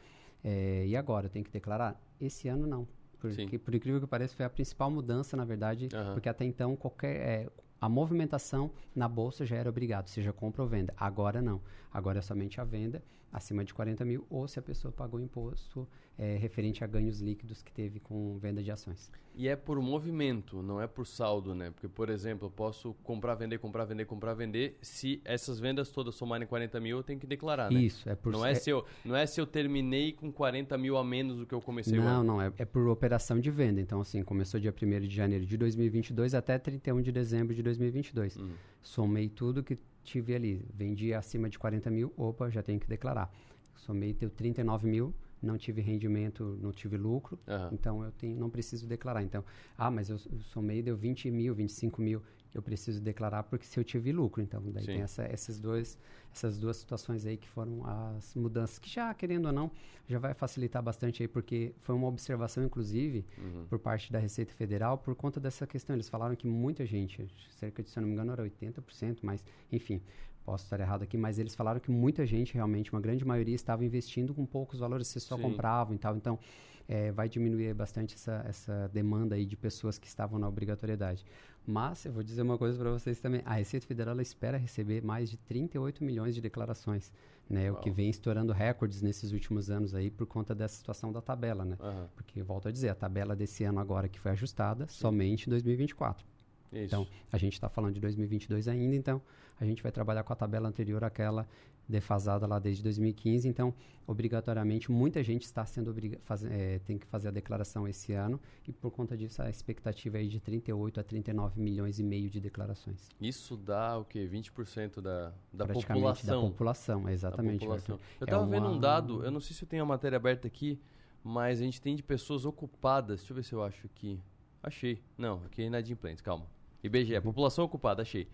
[0.41, 2.02] É, e agora, eu tenho que declarar?
[2.20, 2.88] Esse ano não.
[3.20, 3.58] Porque, Sim.
[3.58, 6.13] por incrível que pareça, foi a principal mudança, na verdade, Aham.
[6.13, 7.15] porque até então qualquer.
[7.17, 7.50] é,
[7.82, 10.94] a movimentação na bolsa já era obrigado, seja compra ou venda.
[10.96, 11.60] Agora não.
[11.91, 15.88] Agora é somente a venda acima de 40 mil ou se a pessoa pagou imposto
[16.17, 19.12] é, referente a ganhos líquidos que teve com venda de ações.
[19.34, 21.72] E é por movimento, não é por saldo, né?
[21.72, 24.78] Porque, por exemplo, eu posso comprar, vender, comprar, vender, comprar, vender.
[24.82, 27.82] Se essas vendas todas somarem 40 mil, eu tenho que declarar, né?
[27.82, 30.78] Isso, é por Não é, é- se eu, não é se eu terminei com 40
[30.78, 33.80] mil a menos do que eu comecei Não, não, é, é por operação de venda.
[33.80, 38.38] Então, assim, começou dia 1 de janeiro de 2022 até 31 de dezembro de 2022.
[38.38, 38.52] Hum.
[38.82, 40.66] Somei tudo que tive ali.
[40.74, 43.32] Vendi acima de 40 mil, opa, já tenho que declarar.
[43.76, 47.70] Somei, deu 39 mil, não tive rendimento, não tive lucro, Aham.
[47.72, 49.24] então eu tenho, não preciso declarar.
[49.24, 49.44] Então,
[49.78, 52.22] ah, mas eu, eu somei, deu 20 mil, 25 mil,
[52.54, 54.42] eu preciso declarar porque se eu tive lucro.
[54.42, 54.94] Então, daí Sim.
[54.94, 55.98] tem essa, essas, dois,
[56.34, 59.72] essas duas situações aí que foram as mudanças, que já, querendo ou não,
[60.08, 63.66] já vai facilitar bastante aí, porque foi uma observação, inclusive, Uhum.
[63.70, 65.96] por parte da Receita Federal, por conta dessa questão.
[65.96, 69.44] Eles falaram que muita gente, cerca de, se eu não me engano, era 80%, mas,
[69.72, 70.02] enfim,
[70.44, 73.86] posso estar errado aqui, mas eles falaram que muita gente, realmente, uma grande maioria, estava
[73.86, 75.42] investindo com poucos valores, você só Sim.
[75.44, 76.16] compravam e tal.
[76.18, 76.40] Então,
[76.88, 81.24] eh, vai diminuir bastante essa, essa demanda aí de pessoas que estavam na obrigatoriedade.
[81.65, 83.41] Mas eu vou dizer uma coisa para vocês também.
[83.45, 87.12] A Receita Federal espera receber mais de 38 milhões de declarações,
[87.50, 87.71] né?
[87.71, 91.63] O que vem estourando recordes nesses últimos anos aí por conta dessa situação da tabela,
[91.63, 91.78] né?
[91.80, 92.08] Uhum.
[92.15, 95.00] Porque volto a dizer, a tabela desse ano agora que foi ajustada Sim.
[95.02, 96.26] somente em 2024.
[96.71, 96.86] Isso.
[96.86, 99.21] Então, a gente está falando de 2022 ainda, então
[99.60, 101.47] a gente vai trabalhar com a tabela anterior àquela
[101.92, 103.48] defasada lá desde 2015.
[103.48, 103.74] Então,
[104.08, 108.72] obrigatoriamente, muita gente está sendo faz, é, tem que fazer a declaração esse ano e
[108.72, 113.10] por conta disso a expectativa é de 38 a 39 milhões e meio de declarações.
[113.20, 114.28] Isso dá o quê?
[114.32, 116.42] 20% da, da população?
[116.42, 117.60] da população, exatamente.
[117.60, 118.00] População.
[118.20, 118.76] Eu estava é vendo uma...
[118.76, 120.80] um dado, eu não sei se eu tenho a matéria aberta aqui,
[121.24, 123.20] mas a gente tem de pessoas ocupadas.
[123.20, 124.20] Deixa eu ver se eu acho aqui.
[124.64, 125.02] Achei.
[125.18, 126.46] Não, aqui é inadimplentes, calma.
[126.84, 127.22] IBGE, uhum.
[127.22, 128.28] população ocupada, achei.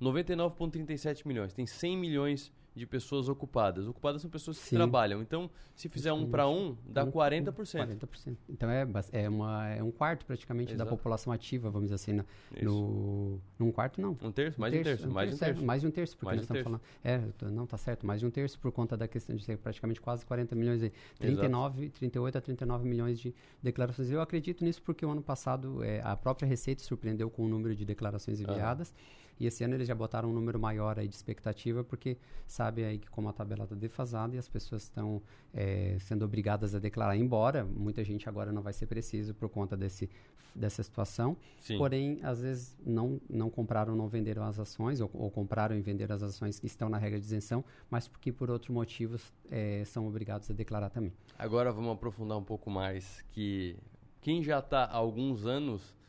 [0.00, 1.54] 99,37 milhões.
[1.54, 3.86] Tem 100 milhões de pessoas ocupadas.
[3.86, 4.76] Ocupadas são pessoas que Sim.
[4.76, 5.20] trabalham.
[5.20, 7.52] Então, se fizer um para um, dá 40%.
[7.52, 8.36] 40%.
[8.48, 10.90] Então, é, é, uma, é um quarto praticamente Exato.
[10.90, 12.24] da população ativa, vamos dizer assim.
[12.62, 14.16] No, num quarto, não.
[14.22, 14.60] Um terço?
[14.60, 15.08] Mais um terço.
[15.08, 15.62] Um mais, terço, um terço.
[15.62, 16.80] É, mais de um terço, porque mais nós estamos terço.
[17.02, 17.50] falando...
[17.50, 18.06] É, não, tá certo.
[18.06, 20.82] Mais de um terço por conta da questão de ser praticamente quase 40 milhões.
[20.82, 20.92] Aí.
[21.18, 21.98] 39, Exato.
[21.98, 24.10] 38 a 39 milhões de declarações.
[24.10, 27.74] Eu acredito nisso porque o ano passado é, a própria Receita surpreendeu com o número
[27.74, 28.94] de declarações enviadas.
[29.42, 32.96] E esse ano eles já botaram um número maior aí de expectativa, porque sabe aí
[32.96, 35.20] que como a tabela está defasada e as pessoas estão
[35.52, 39.76] é, sendo obrigadas a declarar, embora muita gente agora não vai ser preciso por conta
[39.76, 40.08] desse,
[40.54, 41.36] dessa situação.
[41.60, 41.76] Sim.
[41.76, 46.14] Porém, às vezes não, não compraram, não venderam as ações, ou, ou, compraram e venderam
[46.14, 50.06] as ações que estão na regra de isenção, mas porque por outros motivos é, são
[50.06, 51.12] obrigados a declarar também.
[51.36, 53.76] Agora vamos aprofundar um pouco mais que
[54.20, 56.00] quem já está há alguns anos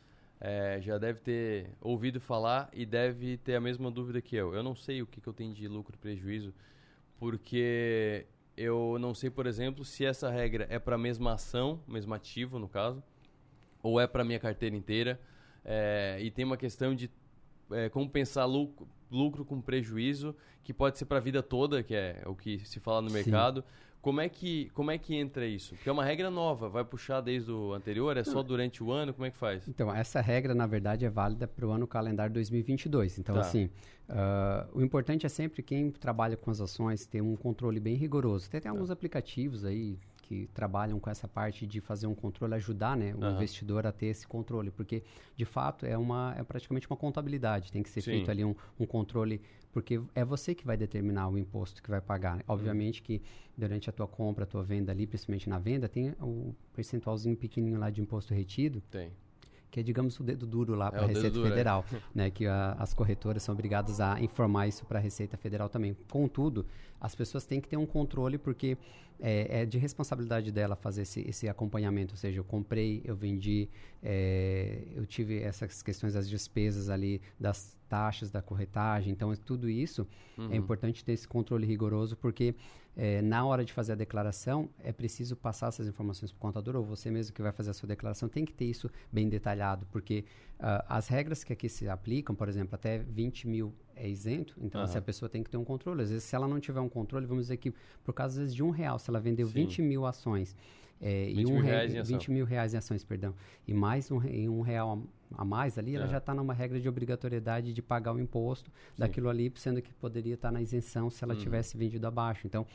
[0.46, 4.54] é, já deve ter ouvido falar e deve ter a mesma dúvida que eu.
[4.54, 6.52] Eu não sei o que, que eu tenho de lucro e prejuízo,
[7.18, 12.12] porque eu não sei, por exemplo, se essa regra é para a mesma ação, mesmo
[12.12, 13.02] ativo no caso,
[13.82, 15.18] ou é para minha carteira inteira.
[15.64, 17.10] É, e tem uma questão de
[17.70, 22.22] é, compensar lucro, lucro com prejuízo, que pode ser para a vida toda, que é
[22.26, 23.08] o que se fala no
[23.54, 23.64] Sim.
[24.04, 25.74] Como é que como é que entra isso?
[25.76, 29.14] Porque é uma regra nova, vai puxar desde o anterior, é só durante o ano,
[29.14, 29.66] como é que faz?
[29.66, 33.18] Então, essa regra na verdade é válida para o ano calendário 2022.
[33.18, 33.40] Então, tá.
[33.40, 33.70] assim,
[34.10, 38.50] uh, o importante é sempre quem trabalha com as ações ter um controle bem rigoroso.
[38.50, 38.92] Tem, tem alguns tá.
[38.92, 43.32] aplicativos aí, que trabalham com essa parte de fazer um controle, ajudar né, o uhum.
[43.32, 45.02] investidor a ter esse controle, porque
[45.36, 48.10] de fato é, uma, é praticamente uma contabilidade, tem que ser Sim.
[48.12, 49.40] feito ali um, um controle,
[49.74, 52.36] porque é você que vai determinar o imposto que vai pagar.
[52.36, 52.42] Uhum.
[52.46, 53.20] Obviamente que
[53.58, 57.80] durante a tua compra, a tua venda ali, principalmente na venda, tem o percentualzinho pequenininho
[57.80, 58.80] lá de imposto retido.
[58.88, 59.10] Tem
[59.74, 61.50] que é, digamos, o dedo duro lá é para a Receita duro, é.
[61.50, 61.96] Federal, é.
[62.14, 62.30] né?
[62.30, 65.96] Que a, as corretoras são obrigadas a informar isso para a Receita Federal também.
[66.08, 66.64] Contudo,
[67.00, 68.78] as pessoas têm que ter um controle porque
[69.26, 73.70] é, é de responsabilidade dela fazer esse, esse, acompanhamento, ou seja, eu comprei, eu vendi,
[74.02, 80.06] é, eu tive essas questões das despesas ali, das taxas da corretagem, então tudo isso
[80.36, 80.52] é uhum.
[80.52, 82.54] é importante ter esse controle rigoroso porque
[82.96, 86.76] é, na hora de fazer a declaração, é preciso passar essas informações para o contador,
[86.76, 89.86] ou você mesmo que vai fazer a sua declaração, tem que ter isso bem detalhado,
[89.90, 90.24] porque
[90.60, 94.80] uh, as regras que aqui se aplicam, por exemplo, até 20 mil é isento, então
[94.80, 94.86] uhum.
[94.86, 96.02] se a pessoa tem que ter um controle.
[96.02, 98.62] Às vezes, se ela não tiver um controle, vamos dizer que por causa vezes, de
[98.62, 99.54] um real, se ela vendeu Sim.
[99.54, 100.56] 20 mil ações,
[101.00, 102.02] é, 20, e um mil reais re...
[102.02, 103.34] 20 mil reais em ações, perdão,
[103.66, 105.02] e mais um, e um real
[105.36, 106.08] a mais ali, ela é.
[106.08, 108.76] já está numa regra de obrigatoriedade de pagar o imposto Sim.
[108.98, 111.40] daquilo ali, sendo que poderia estar tá na isenção se ela uhum.
[111.40, 112.46] tivesse vendido abaixo.
[112.46, 112.66] Então,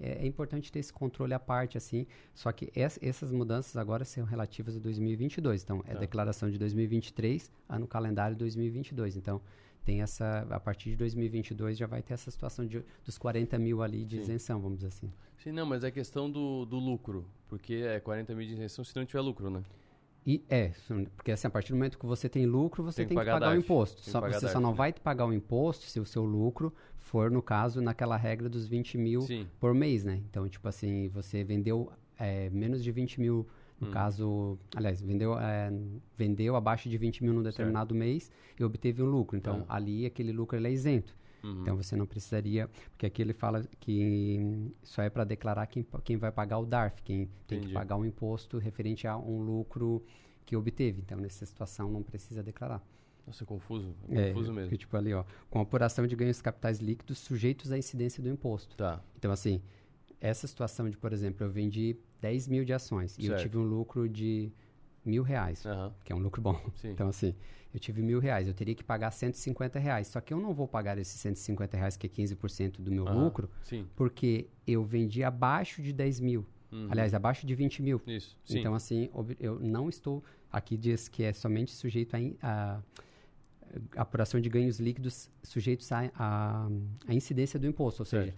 [0.00, 2.06] é, é, importante ter esse controle à parte, assim.
[2.34, 5.62] Só que essas mudanças agora são relativas a 2022.
[5.62, 6.00] Então, é tá.
[6.00, 9.16] declaração de 2023, ano calendário 2022.
[9.16, 9.40] Então,
[9.84, 13.82] tem essa a partir de 2022 já vai ter essa situação de, dos 40 mil
[13.82, 14.22] ali de Sim.
[14.22, 15.12] isenção, vamos dizer assim.
[15.36, 18.96] Sim, não, mas é questão do, do lucro, porque é 40 mil de isenção se
[18.96, 19.62] não tiver lucro, né?
[20.26, 20.72] E é,
[21.16, 23.38] porque assim, a partir do momento que você tem lucro, você tem, tem que pagar,
[23.38, 24.02] pagar o imposto.
[24.02, 24.76] Só, você DARF, só não né?
[24.76, 28.96] vai pagar o imposto se o seu lucro for, no caso, naquela regra dos 20
[28.96, 29.46] mil Sim.
[29.60, 30.22] por mês, né?
[30.30, 33.46] Então, tipo assim, você vendeu é, menos de 20 mil,
[33.80, 33.90] no hum.
[33.90, 35.72] caso, aliás, vendeu, é,
[36.16, 37.98] vendeu abaixo de 20 mil num determinado certo.
[37.98, 39.36] mês e obteve um lucro.
[39.36, 39.76] Então, ah.
[39.76, 41.14] ali aquele lucro ele é isento.
[41.44, 41.60] Uhum.
[41.60, 46.16] Então você não precisaria, porque aqui ele fala que só é para declarar quem, quem
[46.16, 47.38] vai pagar o DARF, quem Entendi.
[47.46, 50.02] tem que pagar um imposto referente a um lucro
[50.46, 51.02] que obteve.
[51.04, 52.82] Então nessa situação não precisa declarar.
[53.26, 54.70] Nossa, é confuso, é, é confuso mesmo.
[54.70, 58.74] Que, tipo ali, ó, com apuração de ganhos capitais líquidos sujeitos à incidência do imposto.
[58.76, 59.02] Tá.
[59.16, 59.60] Então assim,
[60.20, 63.24] essa situação de, por exemplo, eu vendi 10 mil de ações certo.
[63.24, 64.52] e eu tive um lucro de
[65.04, 65.92] mil reais, uhum.
[66.02, 66.58] que é um lucro bom.
[66.76, 66.90] Sim.
[66.90, 67.34] Então, assim,
[67.72, 70.06] eu tive mil reais, eu teria que pagar 150 reais.
[70.06, 73.24] Só que eu não vou pagar esses 150 reais, que é 15% do meu uhum.
[73.24, 73.86] lucro, Sim.
[73.94, 76.46] porque eu vendi abaixo de 10 mil.
[76.70, 76.88] Uhum.
[76.90, 78.00] Aliás, abaixo de 20 mil.
[78.06, 78.36] Isso.
[78.44, 78.60] Sim.
[78.60, 80.22] Então, assim, eu não estou.
[80.50, 82.80] Aqui diz que é somente sujeito a,
[83.96, 86.68] a apuração de ganhos líquidos sujeitos à,
[87.08, 88.32] incidência do imposto, ou seja,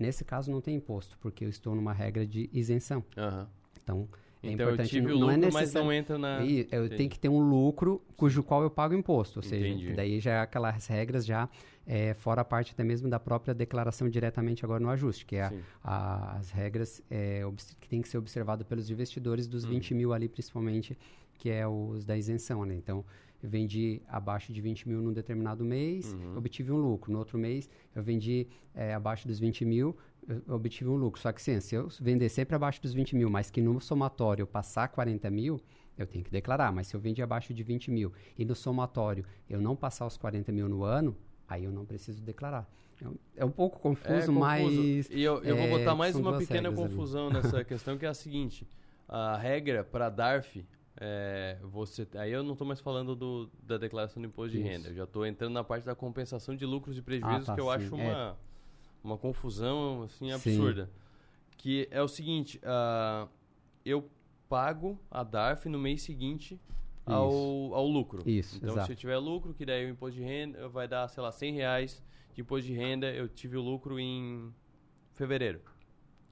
[0.00, 3.04] nesse caso não tem imposto, porque eu estou numa regra de isenção.
[3.16, 3.48] Aham.
[3.82, 4.08] Então,
[4.42, 6.84] é Então eu importante, tive o não é lucro, mas não entra na- E eu
[6.86, 6.96] Entendi.
[6.96, 9.92] tenho que ter um lucro cujo qual eu pago imposto, ou seja, Entendi.
[9.92, 11.48] daí já é aquelas regras já
[11.86, 15.42] é, fora a parte até mesmo da própria declaração diretamente agora no ajuste, que é
[15.44, 17.42] a- a- as regras é,
[17.80, 19.70] que tem que ser observado pelos investidores dos Uhum.
[19.70, 20.96] 20 mil ali principalmente,
[21.34, 22.74] que é os da isenção, né?
[22.76, 23.04] Então, eu
[23.46, 26.36] vendi abaixo de 20 mil num determinado mês, Uhum.
[26.36, 27.12] obtive um lucro.
[27.12, 29.96] No outro mês, eu vendi é, abaixo dos 20 mil,
[30.48, 31.20] obtive um lucro.
[31.20, 34.42] Só que sim, se eu vender sempre abaixo dos 20 mil, mas que no somatório
[34.42, 35.60] eu passar 40 mil,
[35.98, 36.72] eu tenho que declarar.
[36.72, 40.16] Mas se eu vendi abaixo de 20 mil e no somatório eu não passar os
[40.16, 41.16] 40 mil no ano,
[41.48, 42.70] aí eu não preciso declarar.
[43.02, 44.32] É um- É pouco confuso, É confuso.
[44.38, 45.08] mas...
[45.10, 46.94] E eu, eu vou é, botar mais uma pequena regras ali.
[46.94, 48.68] confusão nessa questão, que é a seguinte.
[49.08, 50.64] A regra para DARF,
[51.02, 54.68] é, você, aí eu não estou mais falando do, da declaração do imposto de Isso.
[54.68, 54.88] renda.
[54.90, 57.64] Eu já estou entrando na parte da compensação de lucros e prejuízos, tá, que eu
[57.64, 57.98] sim, acho é.
[57.98, 58.38] uma,
[59.02, 60.32] uma confusão assim, Sim.
[60.32, 60.90] absurda.
[61.56, 63.26] Que é o seguinte, ah,
[63.84, 64.10] eu
[64.46, 66.60] pago a DARF no mês seguinte
[67.06, 68.22] ao, ao lucro.
[68.28, 68.86] Isso, então, exato.
[68.86, 71.54] se eu tiver lucro, que daí o imposto de renda vai dar, sei lá, 100
[71.54, 72.02] reais
[72.34, 74.52] de imposto de renda, eu tive o lucro em
[75.14, 75.60] fevereiro.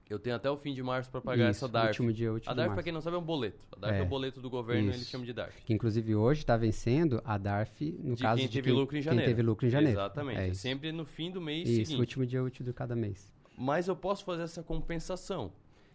[0.08, 1.88] Eu tenho até o fim de março para pagar Isso, essa DARF.
[2.00, 3.58] último dia útil a DARF, para quem não sabe, é um boleto.
[3.72, 4.02] A DARF é, É.
[4.02, 4.98] o boleto do governo, Isso.
[5.00, 5.62] eles chamam de DARF.
[5.64, 9.02] Que inclusive hoje está vencendo a DARF, no de caso quem de teve lucro em
[9.02, 9.26] janeiro.
[9.26, 9.98] Quem teve lucro em janeiro.
[9.98, 10.40] Exatamente.
[10.40, 12.00] É É sempre no fim do mês Isso, seguinte.
[12.00, 13.30] último dia útil de cada mês.
[13.56, 15.52] Mas eu posso fazer essa compensação.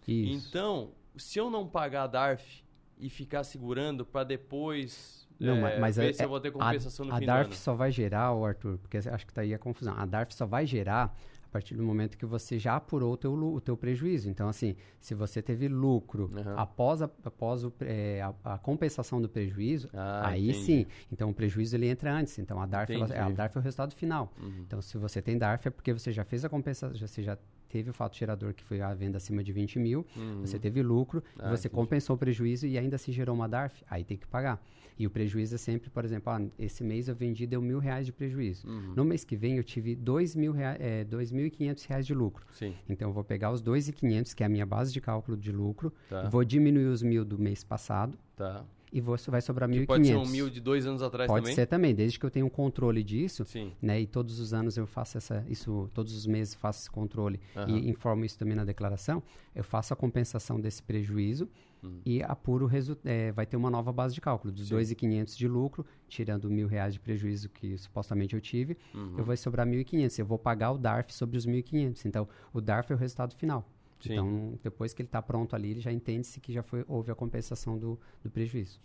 [0.07, 0.47] Isso.
[0.49, 2.63] Então, se eu não pagar a DARF
[2.99, 6.51] e ficar segurando para depois Não, é, ma- mas ver é- eu vou ter a-
[6.51, 7.59] compensação no a fim DARF do ano.
[7.61, 9.95] só vai gerar, Arthur, porque acho que tá aí a confusão.
[9.97, 13.31] A DARF só vai gerar a partir do momento que você já apurou o teu,
[13.33, 14.29] o teu prejuízo.
[14.29, 16.57] Então, assim, se você teve lucro Uhum.
[16.57, 20.65] após, a, após o, é, a, a compensação do prejuízo, Ah, aí entendi.
[20.65, 20.85] sim.
[21.11, 22.37] Então, o prejuízo ele entra antes.
[22.39, 24.33] Então, a DARF, ela- a DARF é o resultado final.
[24.41, 24.63] Uhum.
[24.67, 27.37] Então, se você tem DARF é porque você já fez a compensação, você já
[27.73, 30.41] teve o fato gerador que foi a venda acima de 20 mil, Uhum.
[30.41, 31.75] você teve lucro, Ah, você entendi.
[31.81, 34.63] compensou o prejuízo e ainda se gerou uma DARF, aí tem que pagar.
[34.99, 38.05] E o prejuízo é sempre, por exemplo, ah, esse mês eu vendi, deu mil reais
[38.05, 38.67] de prejuízo.
[38.67, 38.93] Uhum.
[38.95, 42.05] No mês que vem eu tive dois mil rea- é, dois mil e quinhentos reais
[42.05, 42.45] de lucro.
[42.51, 42.75] Sim.
[42.87, 45.35] Então eu vou pegar os dois e quinhentos, que é a minha base de cálculo
[45.35, 46.29] de lucro, Tá.
[46.29, 48.63] vou diminuir os mil do mês passado Tá.
[48.93, 51.27] E vou, vai sobrar mil Que e pode ser um mil de dois anos atrás
[51.27, 51.55] Pode também?
[51.55, 53.71] ser também, desde que eu tenha um controle disso, Sim.
[53.81, 53.99] né?
[53.99, 57.69] E todos os anos eu faço essa, isso, todos os meses faço esse controle Aham.
[57.77, 59.23] e informo isso também na declaração.
[59.55, 61.49] Eu faço a compensação desse prejuízo
[61.85, 61.99] Hum.
[62.05, 63.09] e apuro o resultado.
[63.35, 64.75] vai ter uma nova base de cálculo dos Sim.
[64.75, 69.15] 2.500 de lucro, tirando mil reais de prejuízo que supostamente eu tive, Uhum.
[69.17, 70.17] eu vou sobrar 1.500.
[70.19, 72.05] Eu vou pagar o DARF sobre os 1.500.
[72.05, 73.67] Então, o DARF é o resultado final.
[74.07, 74.13] Sim.
[74.13, 77.15] Então, depois que ele está pronto ali, ele já entende-se que já foi, houve a
[77.15, 78.79] compensação do, do prejuízo.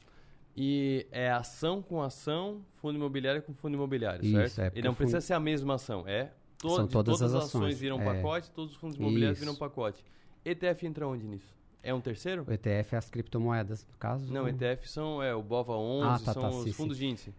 [0.57, 4.59] E é ação com ação, fundo imobiliário com fundo imobiliário, Isso, certo?
[4.61, 6.33] é, e porque não precisa fundo- ser a mesma ação, é?
[6.59, 8.05] To São de todas as ações, ações viram é.
[8.05, 9.47] pacote, todos os fundos imobiliários Isso.
[9.47, 10.05] viram pacote.
[10.45, 11.57] ETF entra onde nisso?
[11.81, 12.45] É um terceiro?
[12.49, 14.33] O ETF é as criptomoedas, no caso.
[14.33, 17.05] Não, ETF são é, o BOVA 11, Ah, tá, são tá, os sim, fundos sim.
[17.05, 17.35] de índice.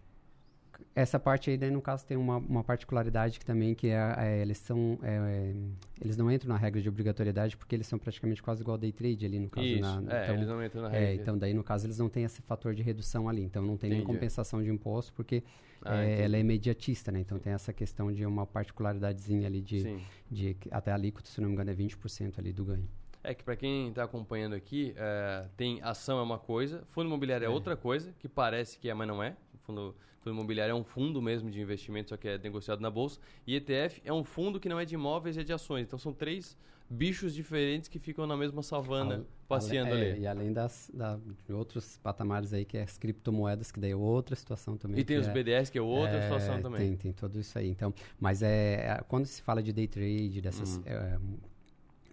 [0.94, 4.40] Essa parte aí, daí, no caso, tem uma, uma particularidade que também que é, é,
[4.42, 5.54] eles são é, é,
[6.00, 9.24] eles não entram na regra de obrigatoriedade porque eles são praticamente quase igual day trade
[9.24, 9.66] ali no caso.
[9.66, 11.22] Isso, na, é, então, eles não entram na é, regra.
[11.22, 13.90] então daí no caso eles não têm esse fator de redução ali, então não tem
[13.90, 14.12] nem Entendi.
[14.12, 15.42] compensação de imposto porque
[15.82, 17.20] Ah, é, ela é imediatista, né?
[17.20, 20.00] Então tem essa questão de uma particularidadezinha ali de, Sim.
[20.30, 22.86] de que até a alíquota, se não me engano, é 20% ali do ganho.
[23.22, 27.44] É que para quem está acompanhando aqui, é, tem ação é uma coisa, fundo imobiliário
[27.44, 27.50] é, É.
[27.50, 29.36] outra coisa, que parece que é, mas não é.
[29.62, 33.18] Fundo, fundo imobiliário é um fundo mesmo de investimento, só que é negociado na bolsa.
[33.46, 35.82] E ETF é um fundo que não é de imóveis, é de ações.
[35.86, 36.56] Então são três
[36.88, 40.20] bichos diferentes que ficam na mesma savana Ale- passeando é, ali.
[40.22, 43.96] E além das, da- de outros patamares aí, que é as criptomoedas, que daí é
[43.96, 45.00] outra situação também.
[45.00, 46.88] E tem os é- BDS, que é outra é, situação também.
[46.88, 47.68] Tem, tem tudo isso aí.
[47.68, 51.38] Então, mas é, é, quando se fala de day trade, dessas Uhum.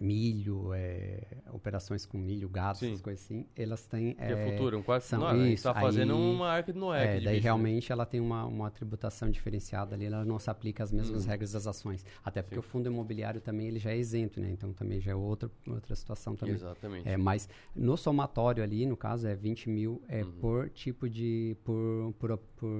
[0.00, 1.20] É, milho, é,
[1.52, 2.88] operações com milho, gado, Sim.
[2.88, 4.14] essas coisas assim, elas têm...
[4.14, 6.72] Que é futuro, um quarto- são, não, a gente isso, tá fazendo aí- uma arca
[6.72, 7.38] de Noé É, daí bicho, né?
[7.40, 11.30] realmente ela tem uma, uma tributação diferenciada ali, ela não se aplica às mesmas Uhum.
[11.30, 12.04] regras das ações.
[12.24, 12.60] Até porque Sim.
[12.60, 14.50] o fundo imobiliário também ele já é isento, né?
[14.50, 16.54] Então também já é outra, outra situação também.
[16.54, 17.08] Exatamente.
[17.08, 20.32] É, mas no somatório ali, no caso, é 20 mil é, Uhum.
[20.40, 21.56] por tipo de.
[21.64, 22.70] por, por, por,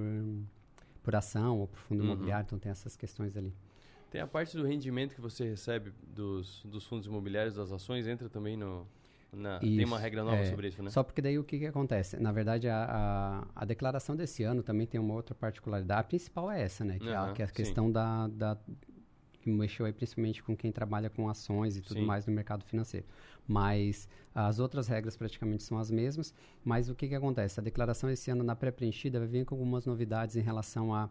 [1.02, 2.06] por ação ou por fundo Uhum.
[2.10, 3.52] imobiliário, então tem essas questões ali.
[4.10, 8.28] Tem a parte do rendimento que você recebe dos, dos fundos imobiliários, das ações, entra
[8.28, 8.86] também no...
[9.32, 10.44] na- tem uma Isso, regra nova é.
[10.46, 10.90] sobre isso, né?
[10.90, 12.16] Só porque daí o que, que acontece?
[12.18, 12.84] Na verdade, a,
[13.54, 16.00] a, a declaração desse ano também tem uma outra particularidade.
[16.00, 16.98] A principal é essa, né?
[16.98, 17.54] Que, é, a, que é a sim.
[17.54, 18.56] questão da, da-
[19.42, 22.06] que mexeu aí principalmente com quem trabalha com ações e tudo Sim.
[22.06, 23.06] mais no mercado financeiro.
[23.46, 26.34] Mas as outras regras praticamente são as mesmas.
[26.64, 27.60] Mas o que, que acontece?
[27.60, 31.08] A declaração esse ano na pré-preenchida vai vir com algumas novidades em relação a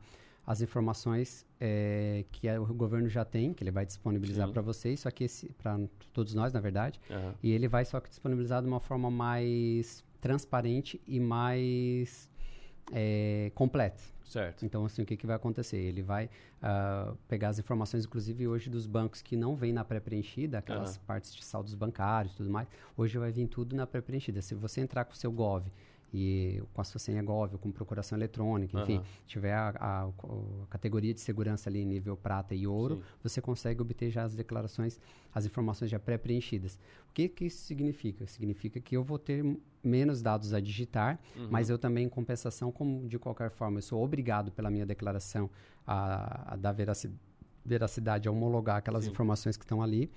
[0.48, 5.02] as informações eh, que a- o governo já tem, que ele vai disponibilizar para vocês,
[5.02, 5.28] só que
[5.62, 5.78] para
[6.14, 7.36] todos nós, na verdade, Aham.
[7.44, 12.30] e ele vai só que disponibilizar de uma forma mais transparente e mais
[12.94, 14.02] eh, completa.
[14.24, 14.66] Certo.
[14.66, 15.78] Então, assim, o que, que vai acontecer?
[15.78, 16.30] Ele vai
[16.62, 21.06] ah, pegar as informações, inclusive hoje, dos bancos que não vêm na pré-preenchida, aquelas Aham.
[21.08, 22.68] partes de saldos bancários e tudo mais.
[22.98, 24.42] Hoje vai vir tudo na pré-preenchida.
[24.42, 25.72] Se você entrar com o seu GOV
[26.14, 29.04] e com a sua senha GOV, com procuração eletrônica, enfim, Aham.
[29.26, 33.04] tiver a, a- a categoria de segurança ali nível prata e ouro, Sim.
[33.22, 35.00] você consegue obter já as declarações,
[35.36, 36.80] as informações já pré-preenchidas.
[37.10, 38.26] O que, que isso significa?
[38.26, 39.44] Significa que eu vou ter
[39.84, 41.48] menos dados a digitar, Uhum.
[41.52, 45.50] mas eu também, em compensação, como de qualquer forma, eu sou obrigado pela minha declaração
[45.86, 47.12] a, a dar veraci-
[47.66, 49.12] veracidade, a homologar aquelas Sim.
[49.12, 50.10] informações que estão ali.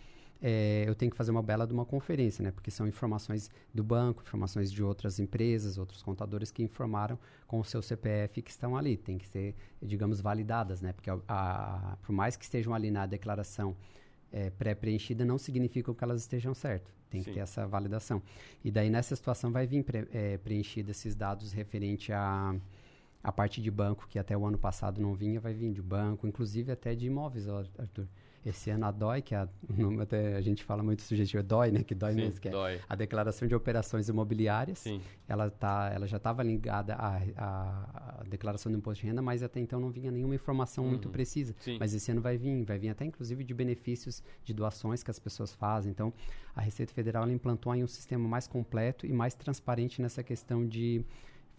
[0.43, 2.51] Eh, eu tenho que fazer uma bela de uma conferência, né?
[2.51, 7.64] Porque são informações do banco, informações de outras empresas, outros contadores que informaram com o
[7.64, 8.97] seu CPF que estão ali.
[8.97, 10.93] Tem que ser, digamos, validadas, né?
[10.93, 13.76] Porque a, a- por mais que estejam ali na declaração
[14.32, 16.95] eh, pré-preenchida, não significa que elas estejam certas.
[17.11, 17.30] Tem Sim.
[17.30, 18.22] que ter essa validação.
[18.64, 22.55] E daí, nessa situação, vai vir pre, eh, preenchido esses dados referente a
[23.22, 26.26] a parte de banco, que até o ano passado não vinha, vai vir de banco,
[26.26, 28.07] inclusive até de imóveis, Arthur.
[28.45, 29.49] Esse ano a DOI, que é a,
[30.03, 31.82] até a gente fala muito sugestivo, DOI, né?
[31.82, 32.76] Que dói Sim, mesmo, que dói.
[32.76, 34.78] é a Declaração de Operações Imobiliárias.
[34.78, 35.01] Sim.
[35.28, 39.43] Ela, tá, ela já estava ligada à, à, à declaração do imposto de renda, mas
[39.43, 41.12] até então não vinha nenhuma informação muito Uhum.
[41.12, 41.55] precisa.
[41.61, 41.76] Sim.
[41.78, 45.18] Mas esse ano vai vir, vai vir até inclusive de benefícios de doações que as
[45.18, 45.91] pessoas fazem.
[45.91, 46.12] Então,
[46.57, 51.05] a Receita Federal implantou aí um sistema mais completo e mais transparente nessa questão de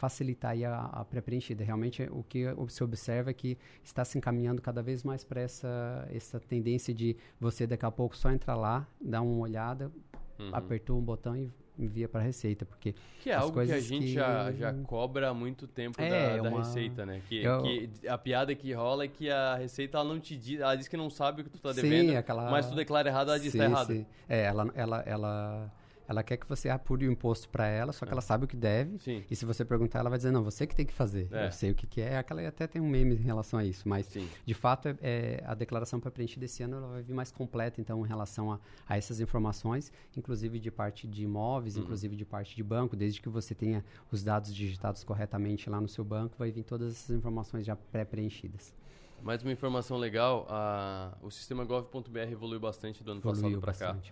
[0.01, 1.63] facilitar aí a, a pré-preenchida.
[1.63, 6.07] Realmente, o que se observa é que está se encaminhando cada vez mais para essa,
[6.11, 9.91] essa tendência de você, daqui a pouco, só entrar lá, dar uma olhada,
[10.39, 10.49] Uhum.
[10.53, 13.79] apertou um botão e envia para a Receita, porque Que é as algo que a
[13.79, 17.21] gente que- Já, já cobra há muito tempo É, da, da uma- Receita, né?
[17.29, 20.59] Que, Eu- que a piada que rola é que a Receita ela não te diz,
[20.59, 23.07] ela diz que não sabe o que tu tá Sim, devendo, aquela- mas tu declara
[23.07, 23.87] errado, ela diz que Sim, tá errado.
[23.93, 24.05] sim.
[24.27, 25.71] É, ela, ela, ela,
[26.07, 28.55] ela quer que você apure o imposto para ela, só que ela sabe o que
[28.57, 28.95] deve.
[28.95, 28.99] É.
[28.99, 29.23] Sim.
[29.29, 31.27] E se você perguntar, ela vai dizer, não, você que tem que fazer.
[31.31, 31.47] É.
[31.47, 32.17] Eu sei o que, que é.
[32.17, 33.87] Aquela até tem um meme em relação a isso.
[33.87, 34.27] Mas, Sim.
[34.45, 37.79] de fato, é, é, a declaração para preenchida esse ano ela vai vir mais completa,
[37.79, 41.83] então, em relação a, a essas informações, inclusive de parte de imóveis, Uhum.
[41.83, 45.87] inclusive de parte de banco, desde que você tenha os dados digitados corretamente lá no
[45.87, 48.73] seu banco, vai vir todas essas informações já pré-preenchidas.
[49.21, 53.93] Mais uma informação legal, a, o sistema gov.br evoluiu bastante do ano Evoluiu passado para
[53.93, 54.11] cá.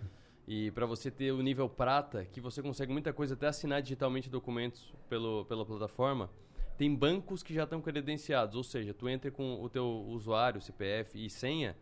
[0.51, 4.31] E para você ter o nível prata, que você consegue muita coisa, até assinar digitalmente
[4.31, 6.27] documentos pelo, pela plataforma,
[6.75, 11.23] tem bancos que já estão credenciados, ou seja, tu entra com o teu usuário, CPF
[11.23, 11.77] e senha,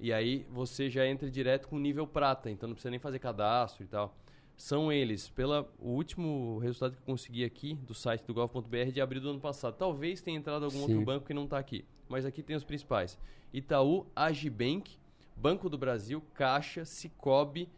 [0.00, 3.18] e aí você já entra direto com o nível prata, então não precisa nem fazer
[3.18, 4.16] cadastro e tal.
[4.56, 9.02] São eles, pela o último resultado que eu consegui aqui do site do gov.br de
[9.02, 9.76] abril do ano passado.
[9.76, 11.04] Talvez tenha entrado algum outro Sim.
[11.04, 13.18] banco que não está aqui, mas aqui tem os principais.
[13.52, 14.96] Itaú, Agibank,
[15.36, 17.68] Banco do Brasil, Caixa, Cicobi,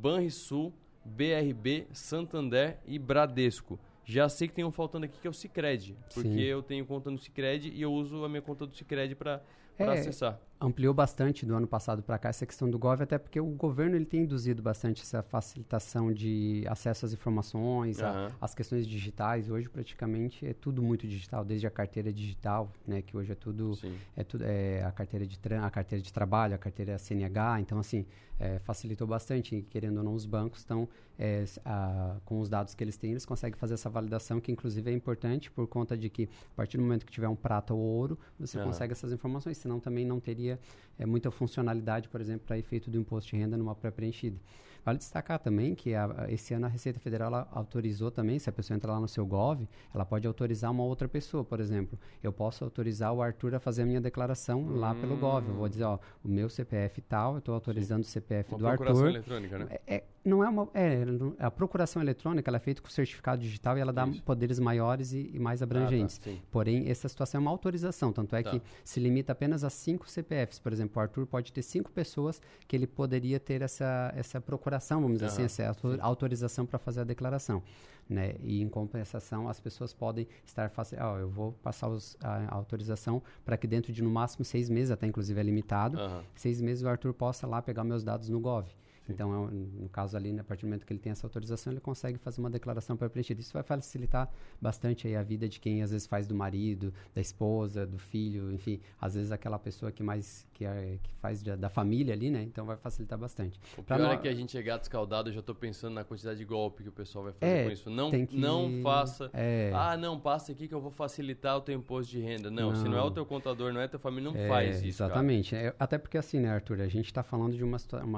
[0.00, 0.72] Banrisul,
[1.04, 3.78] BRB, Santander e Bradesco.
[4.04, 6.40] Já sei que tem um faltando aqui que é o Cicred, porque Sim.
[6.40, 9.42] eu tenho conta no Cicred e eu uso a minha conta do Cicred para
[9.78, 10.38] É, acessar.
[10.60, 13.94] Ampliou bastante do ano passado para cá essa questão do Gov, até porque o governo
[13.94, 18.32] ele tem induzido bastante essa facilitação de acesso às informações, a- Aham.
[18.40, 19.50] às questões digitais.
[19.50, 23.74] Hoje praticamente é tudo muito digital, desde a carteira digital, né, que hoje é tudo
[23.76, 23.94] Sim.
[24.16, 28.06] é tudo é a carteira de a carteira de trabalho, a carteira CNH, então assim
[28.38, 29.62] é, facilitou bastante.
[29.70, 30.88] Querendo ou não, os bancos estão
[31.18, 34.90] é, a- com os dados que eles têm, eles conseguem fazer essa validação, que inclusive
[34.90, 37.80] é importante por conta de que a partir do momento que tiver um prata ou
[37.80, 38.66] ouro, você Aham.
[38.66, 42.98] consegue essas informações, senão também não teria é, muita funcionalidade, por exemplo, para efeito do
[42.98, 44.38] imposto de renda numa pré-preenchida.
[44.84, 48.76] Vale destacar também que a- esse ano a Receita Federal autorizou também, se a pessoa
[48.76, 51.98] entrar lá no seu Gov, ela pode autorizar uma outra pessoa, por exemplo.
[52.22, 55.48] Eu posso autorizar o Arthur a fazer a minha declaração lá pelo Gov.
[55.48, 58.68] Eu vou dizer, ó, o meu CPF tal, eu estou autorizando o CPF Uma do
[58.68, 59.08] Arthur.
[59.08, 59.66] eletrônica, né?
[59.88, 60.68] É, é- não é uma.
[60.74, 61.04] É,
[61.38, 64.22] a procuração eletrônica ela é feita com certificado digital e ela dá Isso.
[64.22, 66.20] poderes maiores e, e mais abrangentes.
[66.22, 66.40] sim.
[66.50, 68.50] Porém, essa situação é uma autorização, tanto é Tá.
[68.50, 70.58] que se limita apenas a cinco CPFs.
[70.58, 75.00] Por exemplo, o Arthur pode ter cinco pessoas que ele poderia ter essa, essa procuração,
[75.00, 77.62] vamos dizer Aham, assim, essa auto- autorização para fazer a declaração.
[78.08, 78.34] Né?
[78.40, 81.00] E em compensação, as pessoas podem estar fazendo.
[81.02, 84.68] Ó, eu vou passar os- a, a autorização para que dentro de no máximo seis
[84.68, 86.22] meses, até inclusive é limitado, Aham.
[86.34, 88.66] seis meses o Arthur possa lá pegar meus dados no Gov.
[89.08, 89.50] Então, é
[89.82, 92.40] no caso ali, a partir do momento que ele tem essa autorização, ele consegue fazer
[92.40, 93.40] uma declaração pré-preenchida.
[93.40, 94.28] Isso vai facilitar
[94.60, 98.52] bastante aí a vida de quem às vezes faz do marido, da esposa, do filho,
[98.52, 102.30] enfim, às vezes aquela pessoa que mais que, é, que faz da, da família ali,
[102.30, 102.42] né?
[102.42, 103.60] Então vai facilitar bastante.
[103.76, 105.94] O Pra pior nó- é que a gente é gato escaldado, eu já tô pensando
[105.94, 107.90] na quantidade de golpe que o pessoal vai fazer É, com isso.
[107.90, 109.30] Não, que- não faça.
[109.32, 109.70] é.
[109.74, 112.50] Ah, não, passa aqui que eu vou facilitar o teu imposto de renda.
[112.50, 113.12] Não, se não é o Não.
[113.12, 114.86] teu contador, não é tua família, não É, faz isso.
[115.02, 115.54] Exatamente.
[115.54, 118.08] É, até porque assim, né, Arthur, a gente está falando de uma situação.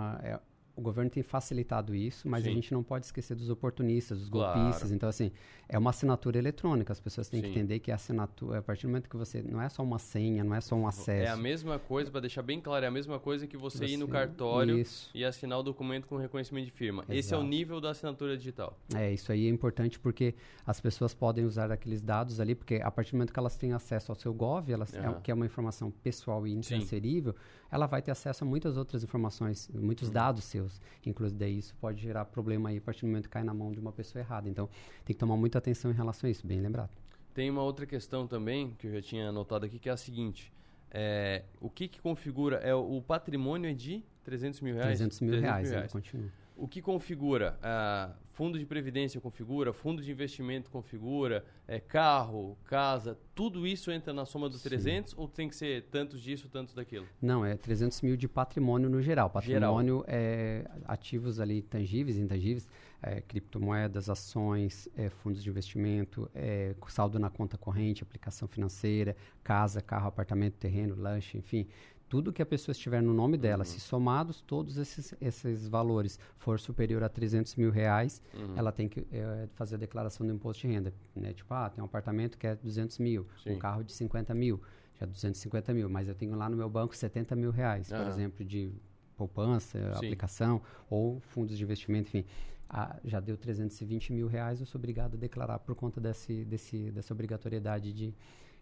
[0.78, 2.50] O governo tem facilitado isso, mas Sim.
[2.50, 4.60] a gente não pode esquecer dos oportunistas, dos Claro.
[4.60, 4.92] golpistas.
[4.92, 5.32] Então, assim,
[5.68, 6.92] é uma assinatura eletrônica.
[6.92, 7.46] As pessoas têm Sim.
[7.46, 9.42] que entender que a assinatura, a partir do momento que você.
[9.42, 11.26] Não é só uma senha, não é só um acesso.
[11.26, 13.96] É a mesma coisa, para deixar bem claro, é a mesma coisa que você, ir
[13.96, 15.10] no Você- cartório Isso.
[15.12, 17.04] e assinar o documento com reconhecimento de firma.
[17.08, 17.44] Esse é o Exato.
[17.50, 18.78] nível da assinatura digital.
[18.94, 22.90] É, isso aí é importante porque as pessoas podem usar aqueles dados ali, porque a
[22.90, 25.20] partir do momento que elas têm acesso ao seu GOV, elas, é- Aham.
[25.20, 27.34] que é uma informação pessoal e intransferível,
[27.70, 29.82] ela vai ter acesso a muitas outras informações, Uhum.
[29.82, 30.67] muitos dados seus.
[31.04, 33.72] Inclusive, daí isso pode gerar problema aí a partir do momento que cai na mão
[33.72, 34.48] de uma pessoa errada.
[34.48, 34.68] Então,
[35.04, 36.90] tem que tomar muita atenção em relação a isso, bem lembrado.
[37.34, 40.52] Tem uma outra questão também, que eu já tinha anotado aqui, que é a seguinte.
[40.90, 42.56] É, o que, que configura?
[42.56, 44.98] É, o patrimônio é de 300 mil reais?
[44.98, 46.28] 300 mil reais, ainda continua.
[46.58, 47.56] O que configura?
[47.62, 54.12] Ah, fundo de previdência configura, fundo de investimento configura, é, carro, casa, tudo isso entra
[54.12, 54.70] na soma dos Sim.
[54.70, 57.06] 300 ou tem que ser tantos disso, tantos daquilo?
[57.22, 59.30] Não, é 300 mil de patrimônio no geral.
[59.30, 62.68] Patrimônio é ativos ali tangíveis e intangíveis,
[63.00, 69.80] é, criptomoedas, ações, é, fundos de investimento, é, saldo na conta corrente, aplicação financeira, casa,
[69.80, 71.68] carro, apartamento, terreno, lanche, enfim.
[72.08, 76.58] Tudo que a pessoa estiver no nome dela, se somados todos esses, esses valores for
[76.58, 78.54] superior a 300 mil reais, Uhum.
[78.56, 80.92] ela tem que é, fazer a declaração do imposto de renda.
[81.14, 81.34] Né?
[81.34, 83.52] Tipo, ah, tem um apartamento que é 200 mil, Sim.
[83.52, 84.60] um carro de 50 mil,
[84.98, 88.44] já 250 mil, mas eu tenho lá no meu banco 70 mil reais, por exemplo,
[88.44, 88.72] de
[89.16, 90.06] poupança, Sim.
[90.06, 92.24] aplicação ou fundos de investimento, enfim.
[92.70, 96.90] Ah, já deu 320 mil reais, eu sou obrigado a declarar por conta desse, desse,
[96.90, 98.14] dessa obrigatoriedade de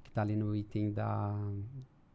[0.03, 1.37] que está ali no item da,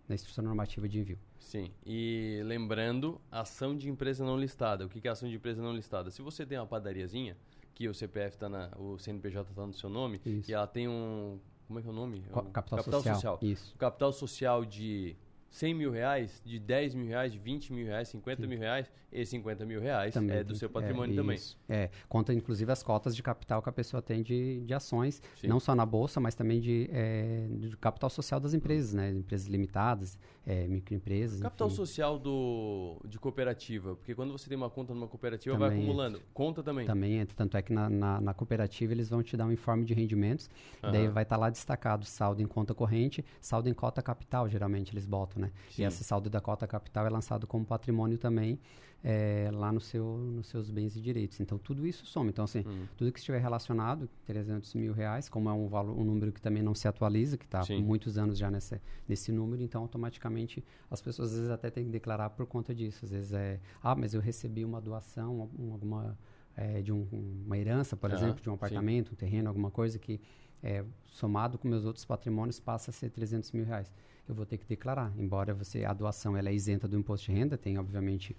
[0.07, 1.19] da instrução normativa de envio.
[1.39, 4.85] Sim, e lembrando, ação de empresa não listada.
[4.85, 6.11] O que é ação de empresa não listada?
[6.11, 7.35] Se você tem uma padariazinha,
[7.73, 10.51] que o CPF tá na, o CNPJ está no seu nome, Isso.
[10.51, 12.23] e ela tem um, como é que é o nome?
[12.35, 13.75] Um capital social, isso.
[13.77, 15.15] Capital social de
[15.51, 19.25] 100 mil reais, de 10 mil reais, de 20 mil reais, 50 mil reais, e
[19.25, 21.35] 50 mil reais Também é do seu patrimônio é, também.
[21.35, 21.59] isso.
[21.67, 25.47] É, conta inclusive as cotas de capital que a pessoa tem de, de ações, Sim.
[25.47, 29.11] não só na bolsa, mas também de, é, de capital social das empresas, né?
[29.11, 31.41] Empresas limitadas, é, microempresas.
[31.41, 31.75] Capital enfim.
[31.75, 36.21] social do, de cooperativa, porque quando você tem uma conta numa cooperativa, vai Também acumulando.
[36.33, 36.85] Conta também.
[36.85, 39.83] Também entra, tanto é que na, na, na cooperativa eles vão te dar um informe
[39.83, 40.49] de rendimentos,
[40.81, 41.11] daí Aham.
[41.11, 45.40] vai estar lá destacado saldo em conta corrente, saldo em cota capital, geralmente eles botam,
[45.41, 45.51] né?
[45.69, 45.81] Sim.
[45.83, 48.57] E esse saldo da cota capital é lançado como patrimônio também,
[49.03, 51.39] é, lá no seu, nos seus bens e direitos.
[51.39, 52.29] Então, tudo isso soma.
[52.29, 52.85] Então, assim, Uhum.
[52.95, 56.61] tudo que estiver relacionado, 300 mil reais, como é um, valor, um número que também
[56.61, 57.81] não se atualiza, que está há Sim.
[57.81, 61.89] muitos anos já nessa, nesse número, então, automaticamente, as pessoas às vezes até têm que
[61.91, 63.03] declarar por conta disso.
[63.05, 66.15] Às vezes é, ah, mas eu recebi uma doação, um- alguma,
[66.55, 67.07] é, de um-
[67.45, 68.55] uma herança, por Aham, exemplo, de um sim.
[68.55, 70.21] apartamento, um terreno, alguma coisa que,
[70.61, 73.91] é, somado com meus outros patrimônios, passa a ser 300 mil reais.
[74.31, 77.37] Eu vou ter que declarar, embora você a doação ela é isenta do imposto de
[77.37, 78.33] renda, tem obviamente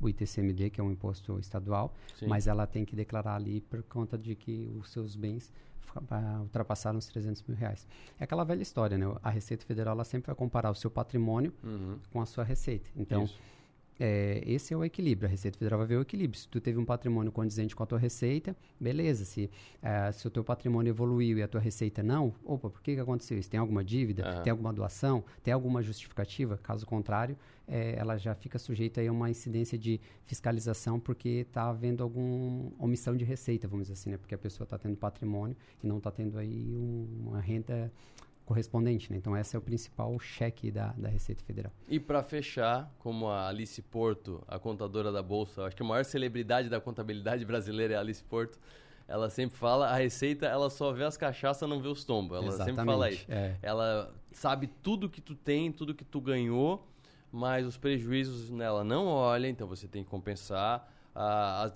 [0.00, 2.26] o, ITCMD, que é um imposto estadual, Sim.
[2.28, 5.52] mas ela tem que declarar ali por conta de que os seus bens
[6.10, 7.86] ah, ultrapassaram os 300 mil reais.
[8.18, 9.04] É aquela velha história, né?
[9.22, 11.98] A Receita Federal ela sempre vai comparar o seu patrimônio Uhum.
[12.10, 12.88] com a sua receita.
[12.96, 13.38] Então, Isso.
[13.98, 15.28] É, esse é o equilíbrio.
[15.28, 16.38] A Receita Federal vai ver o equilíbrio.
[16.40, 19.24] Se tu teve um patrimônio condizente com a tua receita, beleza.
[19.24, 19.50] Se,
[19.82, 23.00] eh, se o teu patrimônio evoluiu e a tua receita não, opa, por que, que
[23.00, 23.50] aconteceu isso?
[23.50, 24.26] Tem alguma dívida?
[24.28, 24.42] Aham.
[24.42, 25.24] Tem alguma doação?
[25.42, 26.58] Tem alguma justificativa?
[26.58, 27.36] Caso contrário,
[27.68, 32.72] eh, ela já fica sujeita aí a uma incidência de fiscalização porque está havendo alguma
[32.78, 34.16] omissão de receita, vamos dizer assim, né?
[34.16, 37.92] Porque a pessoa está tendo patrimônio e não está tendo aí um- uma renda
[38.44, 39.16] correspondente, né?
[39.18, 41.72] Então, esse é o principal cheque da, da Receita Federal.
[41.88, 46.04] E para fechar, como a Alice Porto, a contadora da Bolsa, acho que a maior
[46.04, 48.58] celebridade da contabilidade brasileira é a Alice Porto.
[49.06, 52.38] Ela sempre fala, a receita, ela só vê as cachaças, não vê os tombos.
[52.38, 53.32] Ela sempre fala Exatamente, isso.
[53.32, 53.56] é.
[53.62, 56.86] Ela sabe tudo que tu tem, tudo que tu ganhou,
[57.30, 60.90] mas os prejuízos nela não olha, então você tem que compensar.
[61.14, 61.74] Ah, as-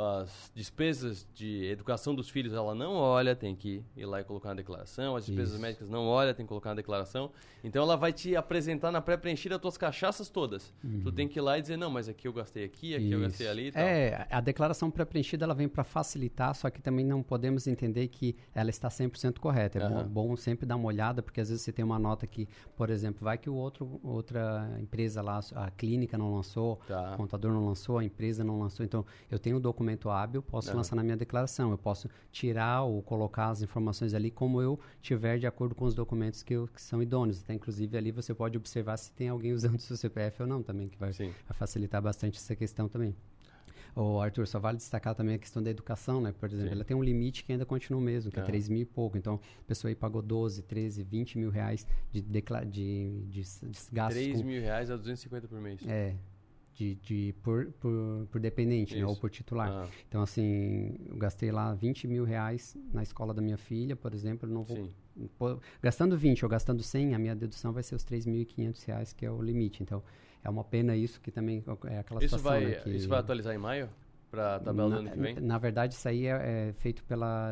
[0.00, 4.50] as despesas de educação dos filhos ela não olha, tem que ir lá e colocar
[4.50, 5.16] na declaração.
[5.16, 5.60] As despesas Isso.
[5.62, 7.30] médicas não olha, tem que colocar na declaração.
[7.62, 10.72] Então ela vai te apresentar na pré-preenchida as tuas cachaças todas.
[11.02, 13.20] Tu tem que ir lá e dizer, não, mas aqui eu gastei aqui, aqui eu
[13.20, 13.52] gastei Uhum.
[13.52, 13.60] Isso.
[13.60, 13.82] ali e tal.
[13.82, 18.34] É, a declaração pré-preenchida ela vem para facilitar, só que também não podemos entender que
[18.54, 19.78] ela está 100% correta.
[19.78, 20.08] É bom, Aham.
[20.08, 23.24] bom sempre dar uma olhada, porque às vezes você tem uma nota que, por exemplo,
[23.24, 27.12] vai que o outro, outra empresa lá, a clínica não lançou, Tá.
[27.14, 28.84] o contador não lançou, a empresa não lançou.
[28.84, 30.78] Então, eu tenho o documento hábil, posso Aham.
[30.78, 31.70] lançar na minha declaração.
[31.70, 35.94] Eu posso tirar ou colocar as informações ali como eu tiver de acordo com os
[35.94, 37.40] documentos que, eu- que são idôneos.
[37.42, 40.62] Até, inclusive, ali você pode observar se tem alguém usando o seu CPF ou não
[40.62, 43.14] também, que vai, vai facilitar bastante essa questão também.
[43.94, 46.32] O Arthur, só vale destacar também a questão da educação, né?
[46.32, 46.74] Por exemplo, Sim.
[46.76, 48.46] ela tem um limite que ainda continua o mesmo, que é É.
[48.46, 49.18] 3 mil e pouco.
[49.18, 53.78] Então, a pessoa aí pagou 12, 13, 20 mil reais de, decla de, de, de
[53.92, 55.82] gastos 3 com- mil reais a 250 por mês.
[55.86, 56.14] é,
[56.74, 59.04] de, de por, por, por dependente, né?
[59.06, 59.68] Ou por titular.
[59.70, 59.88] Ah.
[60.08, 64.48] Então, assim, eu gastei lá 20 mil reais na escola da minha filha, por exemplo,
[64.48, 64.88] eu não vou...
[65.38, 69.26] Pô- gastando 20 ou gastando 100, a minha dedução vai ser os 3.500 reais, que
[69.26, 69.82] é o limite.
[69.82, 70.02] Então,
[70.42, 72.90] é uma pena isso, que também é aquela Isso situação, vai, né, que...
[72.90, 73.90] isso vai atualizar em maio?
[74.30, 75.34] Pra tabela do Na- ano que vem?
[75.40, 77.50] Na verdade, isso aí é, é feito pela.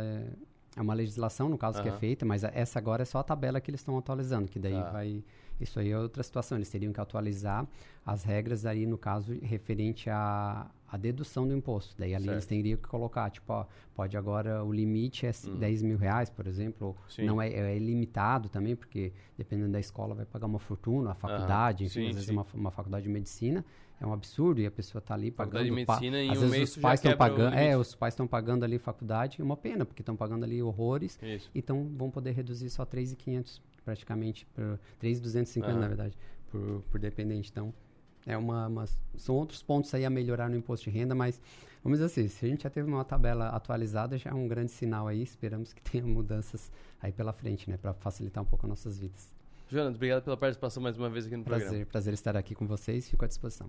[0.75, 3.23] É uma legislação, no caso, que é feita, mas a- essa agora é só a
[3.23, 4.91] tabela que eles estão atualizando, que daí Tá.
[4.91, 5.23] vai.
[5.61, 6.57] Isso aí é outra situação.
[6.59, 7.67] Eles teriam que atualizar
[8.05, 11.95] as regras aí, no caso, referente à, à dedução do imposto.
[11.99, 12.49] Daí ali eles Certo.
[12.49, 15.57] teriam que colocar, tipo, ó, pode agora, o limite é Hum.
[15.59, 16.97] 10 mil reais, por exemplo.
[17.09, 17.25] Sim.
[17.27, 21.85] Não é, é limitado também, porque dependendo da escola vai pagar uma fortuna, a faculdade,
[21.85, 22.33] enfim, Sim, às vezes sim.
[22.33, 23.65] uma, uma faculdade de medicina
[24.01, 25.79] é um absurdo e a pessoa está ali Faculdade pagando.
[25.81, 27.55] de pa- medicina, em às um vezes mês os pais estão pagando.
[27.55, 31.19] É, os pais estão pagando ali faculdade, é uma pena, porque estão pagando ali horrores.
[31.23, 31.51] Isso.
[31.55, 35.79] Então vão poder reduzir só 3.500 praticamente, por 3.250 Aham.
[35.81, 36.17] na verdade,
[36.51, 37.51] por, por dependente.
[37.51, 37.75] Então,
[38.25, 38.85] é uma, uma-
[39.17, 41.41] são outros pontos aí a melhorar no imposto de renda, mas
[41.83, 44.71] vamos dizer assim, se a gente já teve uma tabela atualizada, já é um grande
[44.71, 46.71] sinal aí, esperamos que tenha mudanças
[47.03, 49.33] aí pela frente, né, para facilitar um pouco as nossas vidas.
[49.69, 51.69] Jonas, obrigado pela participação mais uma vez aqui no programa.
[51.71, 53.69] Prazer, prazer estar aqui com vocês, fico à disposição.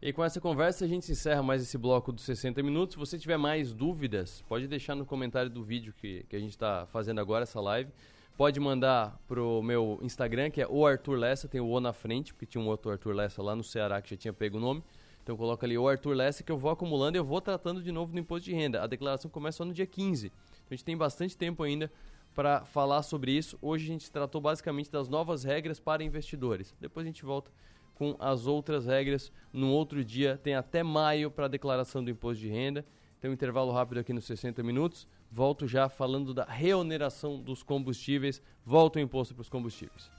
[0.00, 2.94] E com essa conversa a gente encerra mais esse bloco dos 60 minutos.
[2.94, 6.50] Se você tiver mais dúvidas, pode deixar no comentário do vídeo que, que a gente
[6.50, 7.90] está fazendo agora, essa live.
[8.36, 12.34] Pode mandar pro meu Instagram, que é o Arthur Lessa, tem o O na frente,
[12.34, 14.84] porque tinha um outro Arthur Lessa lá no Ceará que já tinha pego o nome.
[15.22, 17.90] Então coloca ali o Arthur Lessa que eu vou acumulando e eu vou tratando de
[17.90, 18.82] novo no imposto de renda.
[18.82, 20.26] A declaração começa só no dia 15.
[20.26, 20.36] Então
[20.70, 21.90] a gente tem bastante tempo ainda
[22.34, 23.58] para falar sobre isso.
[23.62, 26.76] Hoje a gente tratou basicamente das novas regras para investidores.
[26.78, 27.50] Depois a gente volta
[27.94, 30.38] com as outras regras no outro dia.
[30.42, 32.84] Tem até maio para a declaração do imposto de renda.
[33.18, 35.08] Tem um intervalo rápido aqui nos 60 minutos.
[35.30, 38.42] Volto já falando da reoneração dos combustíveis.
[38.64, 40.10] Volta o imposto para os combustíveis.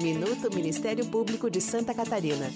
[0.00, 2.46] Minuto Ministério Público de Santa Catarina.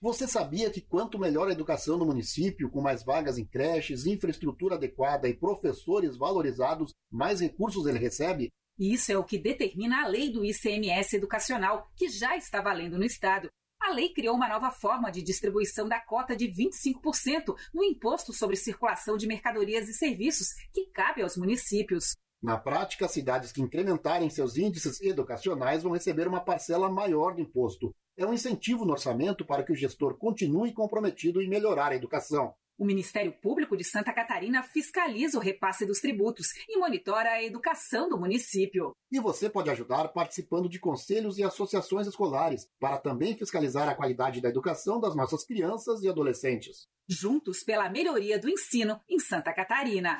[0.00, 4.76] Você sabia que quanto melhor a educação no município, com mais vagas em creches, infraestrutura
[4.76, 8.48] adequada e professores valorizados, mais recursos ele recebe?
[8.78, 13.04] Isso é o que determina a lei do ICMS educacional, que já está valendo no
[13.04, 13.50] Estado.
[13.80, 18.54] A lei criou uma nova forma de distribuição da cota de 25% no Imposto sobre
[18.54, 22.14] Circulação de Mercadorias e Serviços, que cabe aos municípios.
[22.42, 27.94] Na prática, cidades que incrementarem seus índices educacionais vão receber uma parcela maior do imposto.
[28.16, 32.54] É um incentivo no orçamento para que o gestor continue comprometido em melhorar a educação.
[32.80, 38.08] O Ministério Público de Santa Catarina fiscaliza o repasse dos tributos e monitora a educação
[38.08, 38.96] do município.
[39.12, 44.40] E você pode ajudar participando de conselhos e associações escolares, para também fiscalizar a qualidade
[44.40, 46.88] da educação das nossas crianças e adolescentes.
[47.06, 50.16] Juntos pela melhoria do ensino em Santa Catarina.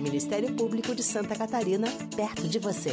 [0.00, 1.86] Ministério Público de Santa Catarina,
[2.16, 2.90] perto de você.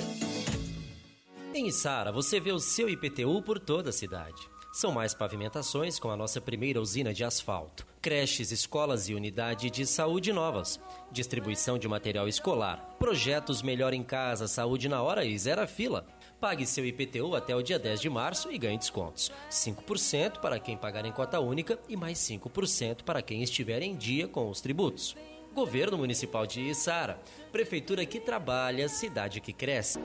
[1.56, 4.48] Em Sara, você vê o seu IPTU por toda a cidade.
[4.72, 9.86] São mais pavimentações com a nossa primeira usina de asfalto, creches, escolas e unidade de
[9.86, 10.80] saúde novas,
[11.12, 16.06] distribuição de material escolar, projetos Melhor em Casa, Saúde na Hora e Zero Fila.
[16.40, 19.30] Pague seu IPTU até o dia 10 de março e ganhe descontos.
[19.52, 24.28] 5% para quem pagar em cota única e mais 5% para quem estiver em dia
[24.28, 25.18] com os tributos.
[25.54, 27.20] Governo Municipal de Içara.
[27.52, 30.00] Prefeitura que trabalha, cidade que cresce.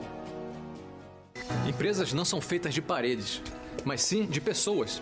[1.67, 3.41] Empresas não são feitas de paredes,
[3.85, 5.01] mas sim de pessoas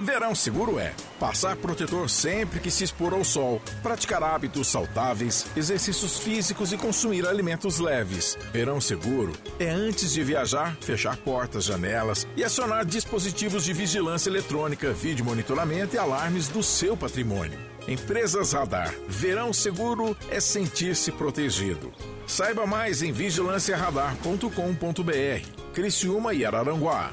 [0.00, 6.18] Verão seguro é passar protetor sempre que se expor ao sol, praticar hábitos saudáveis, exercícios
[6.18, 8.36] físicos e consumir alimentos leves.
[8.52, 14.92] Verão seguro é antes de viajar, fechar portas, janelas e acionar dispositivos de vigilância eletrônica,
[14.92, 17.58] vídeo monitoramento e alarmes do seu patrimônio.
[17.86, 18.92] Empresas Radar.
[19.08, 21.92] Verão seguro é sentir-se protegido.
[22.26, 25.62] Saiba mais em vigilanciaradar.com.br.
[25.72, 27.12] Criciúma e Araranguá.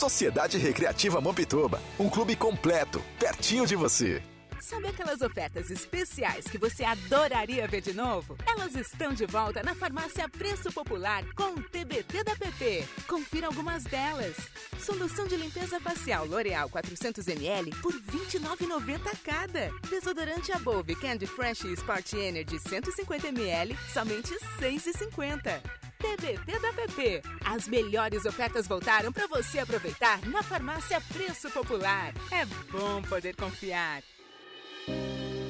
[0.01, 4.19] Sociedade Recreativa Mampituba, um clube completo, pertinho de você.
[4.59, 8.35] Sabe aquelas ofertas especiais que você adoraria ver de novo?
[8.47, 12.83] Elas estão de volta na farmácia Preço Popular com o TBT da PP.
[13.07, 14.35] Confira algumas delas.
[14.79, 19.69] Solução de limpeza facial L'Oreal 400ml por R$ 29,90 cada.
[19.87, 25.90] Desodorante Above Candy Fresh Sport Energy 150ml, somente R$ 6,50.
[26.01, 27.21] TBT da PP.
[27.45, 32.11] As melhores ofertas voltaram para você aproveitar na farmácia Preço Popular.
[32.31, 34.01] É bom poder confiar.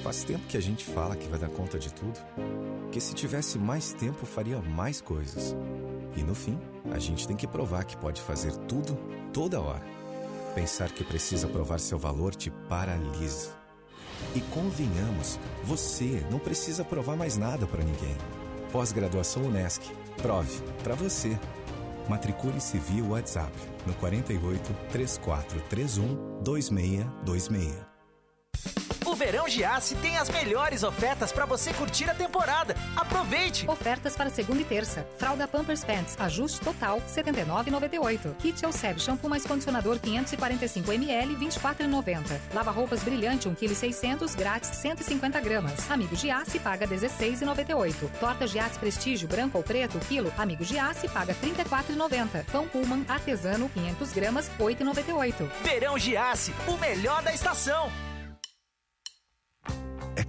[0.04, 2.20] Faz tempo que a gente fala que vai dar conta de tudo,
[2.92, 5.56] que se tivesse mais tempo faria mais coisas.
[6.18, 6.60] E no fim,
[6.92, 8.96] a gente tem que provar que pode fazer tudo,
[9.32, 9.86] toda hora.
[10.54, 13.56] Pensar que precisa provar seu valor te paralisa.
[14.36, 18.18] E convenhamos, você não precisa provar mais nada para ninguém.
[18.72, 20.01] Pós-graduação Unesc.
[20.22, 21.38] Prove para você.
[22.08, 23.52] Matricule-se via WhatsApp
[23.86, 28.91] no 48 3431 2626.
[29.12, 32.78] O Verão Giasse tem as melhores ofertas para você curtir a temporada.
[32.96, 33.70] Aproveite!
[33.70, 35.06] Ofertas para segunda e terça.
[35.18, 38.34] Fralda Pampers Pants, ajuste total, R$ 79,98.
[38.38, 42.40] Kit Elseb, shampoo mais condicionador 545ml, R$ 24,90.
[42.54, 45.92] Lava roupas brilhante, 1,6 kg, grátis, 150 gramas.
[45.92, 48.10] Amigo Giasse, paga R$ 16,98.
[48.18, 52.46] Torta Giasse Prestígio, branco ou preto, quilo, Amigo Giasse, paga R$ 34,90.
[52.50, 55.50] Pão Pullman, artesano, 500 gramas, R$ 8,98.
[55.64, 57.92] Verão Giasse, o melhor da estação.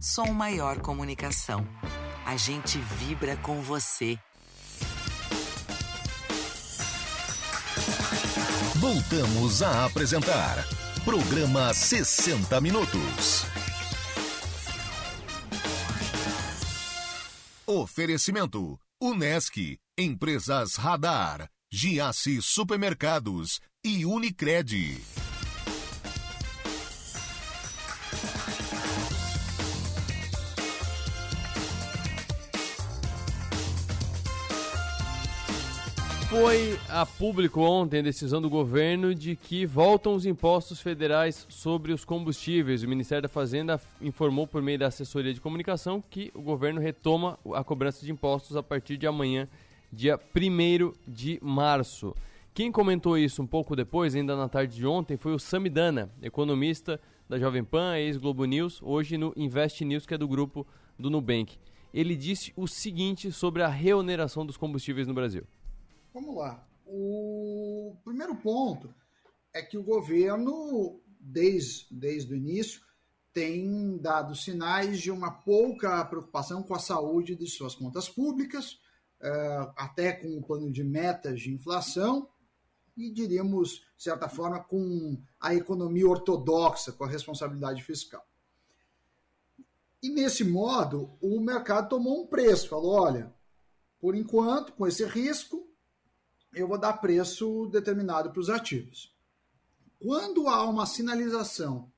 [0.00, 1.66] Som Maior Comunicação.
[2.26, 4.18] A gente vibra com você.
[8.76, 10.56] Voltamos a apresentar
[11.04, 13.46] Programa 60 Minutos.
[17.66, 25.23] Oferecimento: Unesc, Empresas Radar, Giasse Supermercados e Unicred.
[36.36, 41.92] Foi a público ontem a decisão do governo de que voltam os impostos federais sobre
[41.92, 42.82] os combustíveis.
[42.82, 47.38] O Ministério da Fazenda informou por meio da assessoria de comunicação que o governo retoma
[47.54, 49.46] a cobrança de impostos a partir de amanhã,
[49.92, 52.12] dia 1 de março.
[52.52, 57.00] Quem comentou isso um pouco depois, ainda na tarde de ontem, foi o Samidana, economista
[57.28, 60.66] da Jovem Pan, ex-Globo News, hoje no Invest News, que é do grupo
[60.98, 61.56] do Nubank.
[61.92, 65.44] Ele disse o seguinte sobre a reoneração dos combustíveis no Brasil.
[66.14, 66.64] Vamos lá.
[66.86, 68.94] O primeiro ponto
[69.52, 72.82] é que o governo, desde, desde o início,
[73.32, 78.78] tem dado sinais de uma pouca preocupação com a saúde de suas contas públicas,
[79.76, 82.28] até com o plano de metas de inflação,
[82.96, 88.24] e diríamos, de certa forma, com a economia ortodoxa, com a responsabilidade fiscal.
[90.00, 93.34] E nesse modo, o mercado tomou um preço, falou: olha,
[93.98, 95.73] por enquanto, com esse risco,
[96.54, 99.14] eu vou dar preço determinado para os ativos.
[100.00, 101.90] Quando há uma sinalização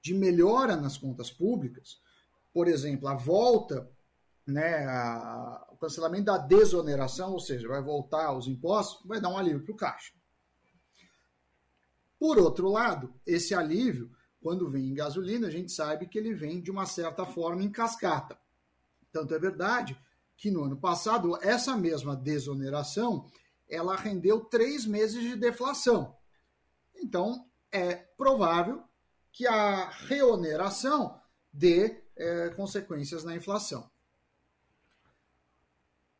[0.00, 2.00] de melhora nas contas públicas,
[2.52, 3.90] por exemplo, a volta,
[4.46, 9.38] né, a, o cancelamento da desoneração, ou seja, vai voltar os impostos, vai dar um
[9.38, 10.12] alívio para o caixa.
[12.18, 14.10] Por outro lado, esse alívio,
[14.40, 17.70] quando vem em gasolina, a gente sabe que ele vem de uma certa forma em
[17.70, 18.38] cascata.
[19.12, 19.98] Tanto é verdade
[20.36, 23.30] que no ano passado, essa mesma desoneração,
[23.72, 26.14] ela rendeu três meses de deflação.
[26.94, 28.84] Então, é provável
[29.32, 31.18] que a reoneração
[31.50, 33.90] dê é, consequências na inflação.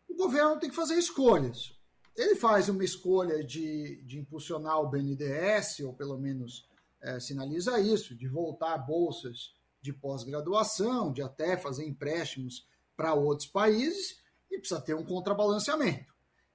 [0.08, 1.78] O governo tem que fazer escolhas.
[2.16, 6.66] Ele faz uma escolha de, de impulsionar o BNDES, ou pelo menos
[7.02, 13.48] é, sinaliza isso, de voltar a bolsas de pós-graduação, de até fazer empréstimos para outros
[13.48, 16.11] países, e precisa ter um contrabalanceamento.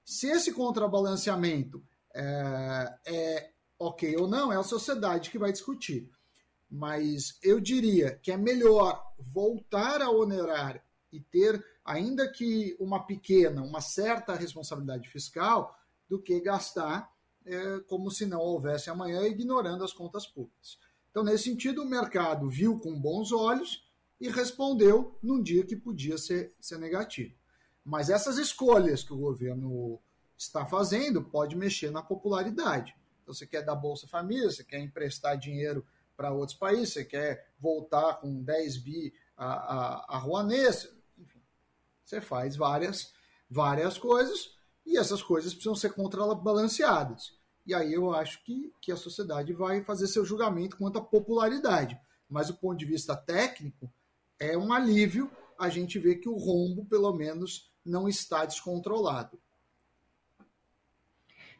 [0.08, 1.84] Se esse contrabalanceamento
[2.16, 6.10] é, é ok ou não, é a sociedade que vai discutir.
[6.72, 10.82] Mas eu diria que é melhor voltar a onerar
[11.12, 15.78] e ter, ainda que uma pequena, uma certa responsabilidade fiscal,
[16.08, 17.14] do que gastar
[17.45, 20.80] é, como se não houvesse amanhã, ignorando as contas públicas.
[21.12, 23.86] Então, nesse sentido, o mercado viu com bons olhos
[24.22, 27.37] e respondeu num dia que podia ser, ser negativo.
[27.88, 29.98] Mas essas escolhas que o governo
[30.38, 32.94] está fazendo pode mexer na popularidade.
[33.24, 35.86] Então, você quer dar Bolsa Família, você quer emprestar dinheiro
[36.18, 41.42] para outros países, você quer voltar com 10 bi a, a, a Rouanet, enfim,
[42.04, 43.14] você faz várias,
[43.50, 47.38] várias coisas e essas coisas precisam ser contrabalanceadas.
[47.66, 51.98] E aí eu acho que, que a sociedade vai fazer seu julgamento quanto à popularidade.
[52.30, 53.90] Mas do ponto de vista técnico,
[54.38, 59.40] é um alívio a gente ver que o rombo, pelo menos, não está descontrolado.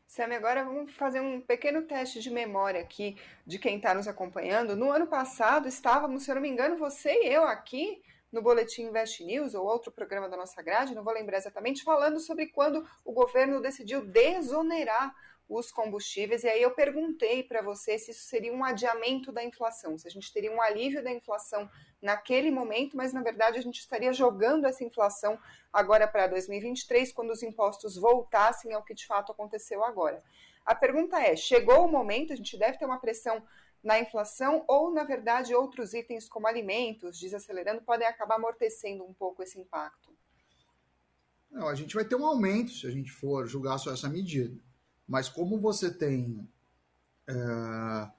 [0.06, 4.76] Sam, agora vamos fazer um pequeno teste de memória aqui de quem está nos acompanhando.
[4.76, 8.02] No ano passado estávamos, se eu não me engano, você e eu aqui
[8.32, 12.20] no Boletim Invest News ou outro programa da nossa grade, não vou lembrar exatamente, falando
[12.20, 15.14] sobre quando o governo decidiu desonerar
[15.50, 16.43] os combustíveis.
[16.43, 20.12] E aí eu perguntei para você se isso seria um adiamento da inflação, se a
[20.12, 21.70] gente teria um alívio da inflação
[22.02, 25.39] naquele momento, mas na verdade a gente estaria jogando essa inflação
[25.72, 30.24] agora para 2023, quando os impostos voltassem ao que de fato aconteceu agora.
[30.66, 33.41] A pergunta é: chegou o momento, a gente deve ter uma pressão
[33.84, 39.41] na inflação ou, na verdade, outros itens como alimentos, desacelerando, podem acabar amortecendo um pouco
[39.41, 40.14] esse impacto?
[41.50, 44.60] Não, a gente vai ter um aumento se a gente for julgar só essa medida.
[45.08, 46.47] Mas como você tem
[47.28, 48.12] é,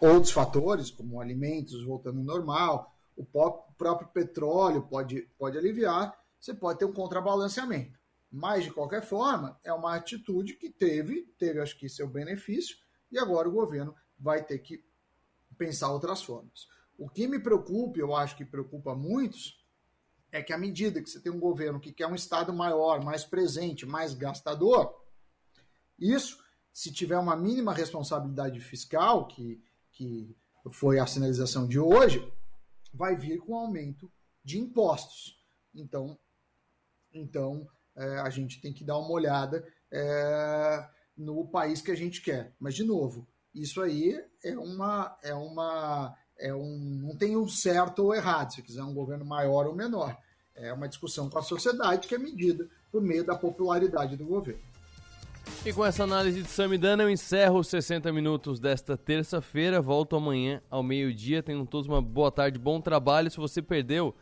[0.00, 6.78] outros fatores, como alimentos voltando ao normal, o próprio petróleo pode, pode aliviar, você pode
[6.78, 7.98] ter um contrabalanceamento.
[8.30, 12.76] Mas, de qualquer forma, é uma atitude que teve, teve acho que seu benefício,
[13.10, 14.82] e agora o governo vai ter que
[15.58, 16.66] pensar outras formas.
[16.98, 19.62] O que me preocupa, eu acho que preocupa muitos,
[20.30, 23.22] é que à medida que você tem um governo que quer um Estado maior, mais
[23.22, 25.01] presente, mais gastador,
[26.10, 26.42] isso
[26.72, 30.34] se tiver uma mínima responsabilidade fiscal, que, que
[30.70, 32.26] foi a sinalização de hoje,
[32.94, 34.10] vai vir com aumento
[34.42, 35.38] de impostos.
[35.74, 36.18] Então,
[37.12, 42.22] então é, a gente tem que dar uma olhada é, no país que a gente
[42.22, 42.54] quer.
[42.58, 45.16] Mas, de novo, isso aí é uma.
[45.22, 49.66] É uma é um, não tem um certo ou errado, se quiser um governo maior
[49.66, 50.18] ou menor.
[50.56, 54.71] É uma discussão com a sociedade que é medida por meio da popularidade do governo.
[55.64, 59.80] E com essa análise de Samidana, eu encerro os 60 minutos desta terça-feira.
[59.80, 61.40] Volto amanhã ao meio-dia.
[61.40, 63.30] Tenham todos uma boa tarde, bom trabalho.
[63.30, 64.12] Se você perdeu,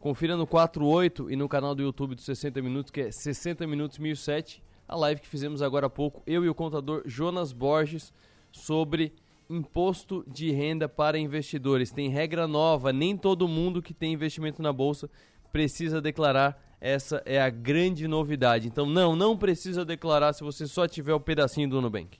[0.00, 3.96] confira no 48 e no canal do YouTube dos 60 Minutos, que é 60 Minutos
[3.98, 8.12] 1007, a live que fizemos agora há pouco, eu e o contador Jonas Borges,
[8.50, 9.12] sobre
[9.48, 11.92] imposto de renda para investidores.
[11.92, 15.08] Tem regra nova, nem todo mundo que tem investimento na bolsa
[15.52, 18.66] precisa declarar essa é a grande novidade.
[18.66, 22.18] Então, não, não precisa declarar se você só tiver o pedacinho do Nubank.